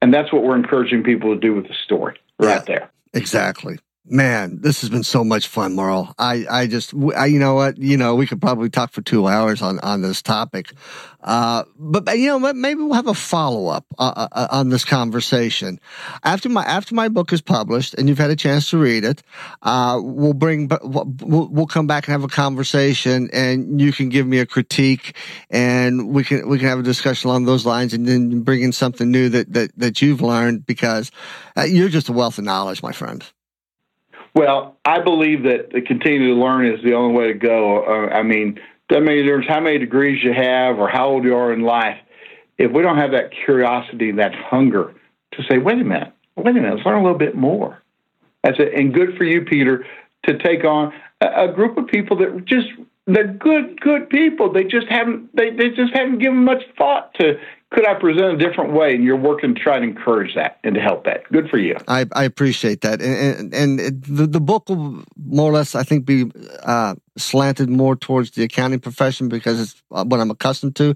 [0.01, 2.91] And that's what we're encouraging people to do with the story right yeah, there.
[3.13, 3.79] Exactly.
[4.07, 6.13] Man, this has been so much fun, Merle.
[6.19, 9.25] I, I just, I, you know what, you know, we could probably talk for two
[9.27, 10.73] hours on, on this topic.
[11.23, 14.85] Uh, but, you know, maybe we'll have a follow up uh, uh, uh, on this
[14.85, 15.79] conversation
[16.23, 19.23] after my, after my book is published and you've had a chance to read it.
[19.63, 24.27] Uh, we'll bring, we'll, we'll come back and have a conversation and you can give
[24.27, 25.17] me a critique
[25.49, 28.71] and we can, we can have a discussion along those lines and then bring in
[28.71, 31.09] something new that, that, that you've learned because
[31.57, 33.25] uh, you're just a wealth of knowledge, my friend.
[34.35, 37.83] Well, I believe that to continue to learn is the only way to go.
[37.83, 38.59] Uh, I mean,
[38.89, 41.97] doesn't make difference how many degrees you have or how old you are in life.
[42.57, 44.93] If we don't have that curiosity, that hunger
[45.33, 47.81] to say, wait a minute, wait a minute, let's learn a little bit more.
[48.43, 48.73] That's it.
[48.75, 49.85] And good for you, Peter,
[50.27, 52.67] to take on a, a group of people that just
[53.07, 54.51] they're good, good people.
[54.51, 57.39] They just haven't they, they just haven't given much thought to
[57.75, 58.95] could I present a different way?
[58.95, 61.29] And you're working to try to encourage that and to help that.
[61.31, 61.75] Good for you.
[61.87, 63.01] I, I appreciate that.
[63.01, 66.31] And, and, and the, the book will more or less, I think, be
[66.63, 70.95] uh, slanted more towards the accounting profession because it's uh, what I'm accustomed to.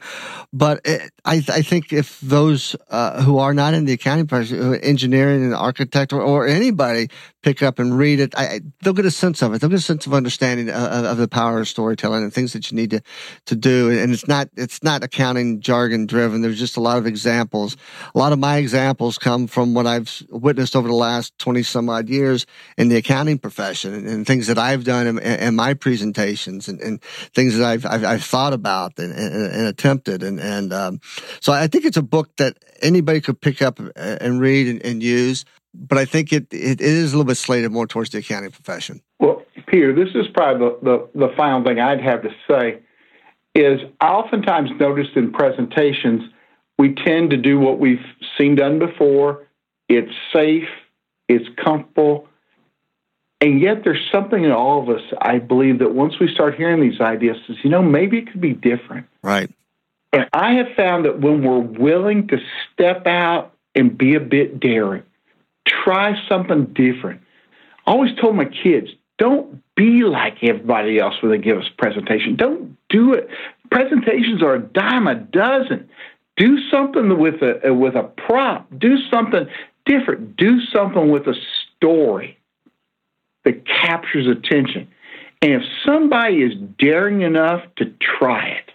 [0.52, 4.76] But it, I, I think if those uh, who are not in the accounting profession,
[4.76, 7.10] engineering and architect or, or anybody
[7.42, 9.62] pick up and read it, I, they'll get a sense of it.
[9.62, 12.70] They'll get a sense of understanding of, of, the power of storytelling and things that
[12.70, 13.02] you need to,
[13.46, 13.90] to do.
[13.90, 16.42] And it's not, it's not accounting jargon driven.
[16.42, 17.78] There's just a lot of examples.
[18.14, 21.90] A lot of my examples come from what I've witnessed over the last 20 some
[21.90, 22.46] odd years
[22.78, 25.74] in the accounting profession and, and things that I've done in, in my
[26.14, 27.02] presentations and, and,
[27.34, 30.24] things that I've, I've, I've thought about and, and, attempted.
[30.24, 31.00] And, and, um,
[31.40, 35.46] so I think it's a book that anybody could pick up and read and, use
[35.74, 38.50] but I think it, it, it is a little bit slated more towards the accounting
[38.50, 39.02] profession.
[39.20, 42.80] Well, Peter, this is probably the, the, the final thing I'd have to say
[43.54, 46.24] is I oftentimes noticed in presentations
[46.80, 48.04] we tend to do what we've
[48.38, 49.48] seen done before.
[49.88, 50.70] It's safe,
[51.28, 52.29] it's comfortable,
[53.42, 56.82] and yet there's something in all of us, I believe, that once we start hearing
[56.82, 59.08] these ideas, is, you know, maybe it could be different.
[59.24, 59.50] Right.
[60.12, 62.38] And I have found that when we're willing to
[62.74, 65.04] step out and be a bit daring,
[65.66, 67.22] try something different.
[67.88, 71.82] I always told my kids, don't be like everybody else when they give us a
[71.82, 72.36] presentation.
[72.36, 73.30] Don't do it.
[73.72, 75.90] Presentations are a dime a dozen.
[76.36, 78.68] Do something with a with a prop.
[78.78, 79.48] Do something
[79.86, 80.38] different.
[80.38, 81.36] Do something with a
[81.76, 82.39] story
[83.46, 84.88] that captures attention.
[85.42, 88.72] And if somebody is daring enough to try it,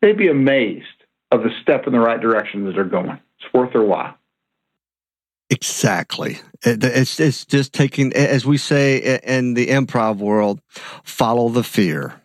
[0.00, 0.86] they'd be amazed
[1.30, 3.18] of the step in the right direction that they're going.
[3.38, 4.16] It's worth their while.
[5.48, 6.38] Exactly.
[6.62, 10.60] It's it's just taking, as we say in the improv world,
[11.02, 12.20] follow the fear.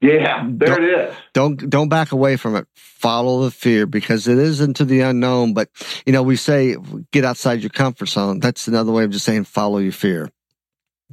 [0.00, 1.16] Yeah, there don't, it is.
[1.32, 2.66] Don't don't back away from it.
[2.74, 5.54] Follow the fear because it is into the unknown.
[5.54, 5.70] But
[6.04, 6.76] you know, we say
[7.12, 8.38] get outside your comfort zone.
[8.38, 10.30] That's another way of just saying follow your fear.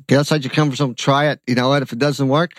[0.07, 0.95] Get outside your comfort zone.
[0.95, 1.39] Try it.
[1.47, 1.81] You know what?
[1.81, 2.53] If it doesn't work,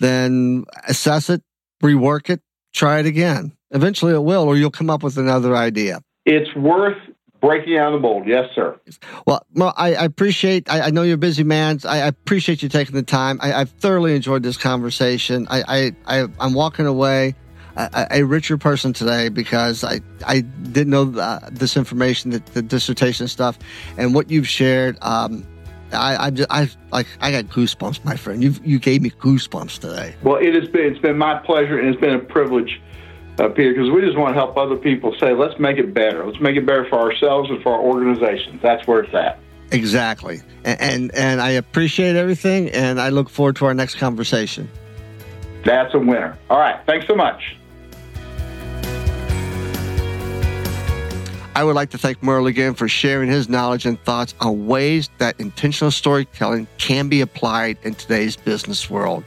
[0.00, 1.42] then assess it,
[1.82, 2.40] rework it,
[2.72, 3.52] try it again.
[3.70, 6.00] Eventually, it will, or you'll come up with another idea.
[6.26, 6.98] It's worth
[7.40, 8.26] breaking out of the mold.
[8.26, 8.78] Yes, sir.
[9.26, 10.70] Well, well I, I appreciate.
[10.70, 11.80] I, I, know you're a busy man.
[11.84, 13.38] I, I, appreciate you taking the time.
[13.40, 15.46] I, have thoroughly enjoyed this conversation.
[15.48, 17.34] I, I, I am walking away
[17.76, 22.62] a, a, richer person today because I I didn't know uh, this information, the, the,
[22.62, 23.58] dissertation stuff,
[23.96, 24.98] and what you've shared.
[25.02, 25.46] Um,
[25.92, 28.42] I, I, just, I like I got goosebumps, my friend.
[28.42, 30.14] You you gave me goosebumps today.
[30.22, 32.80] Well, it has been it's been my pleasure and it's been a privilege
[33.40, 36.26] uh, Peter, because we just want to help other people say, let's make it better.
[36.26, 38.60] Let's make it better for ourselves and for our organizations.
[38.60, 39.38] That's where it's at.
[39.72, 40.40] Exactly.
[40.64, 44.68] And, and, and I appreciate everything, and I look forward to our next conversation.
[45.64, 46.38] That's a winner.
[46.50, 46.84] All right.
[46.86, 47.56] Thanks so much.
[51.60, 55.10] I would like to thank Merle again for sharing his knowledge and thoughts on ways
[55.18, 59.24] that intentional storytelling can be applied in today's business world.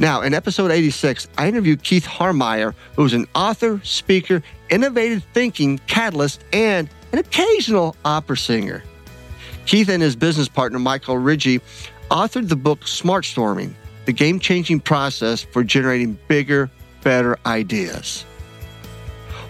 [0.00, 6.42] Now, in episode 86, I interviewed Keith Harmeyer, who's an author, speaker, innovative thinking catalyst,
[6.52, 8.82] and an occasional opera singer.
[9.64, 11.60] Keith and his business partner, Michael Rigie,
[12.10, 13.76] authored the book Smart Storming,
[14.06, 16.68] the game changing process for generating bigger,
[17.04, 18.24] better ideas.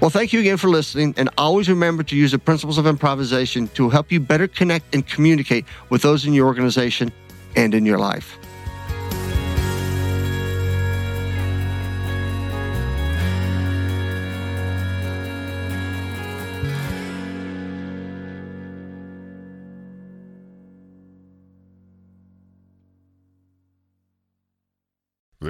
[0.01, 3.67] Well, thank you again for listening, and always remember to use the principles of improvisation
[3.75, 7.11] to help you better connect and communicate with those in your organization
[7.57, 8.39] and in your life.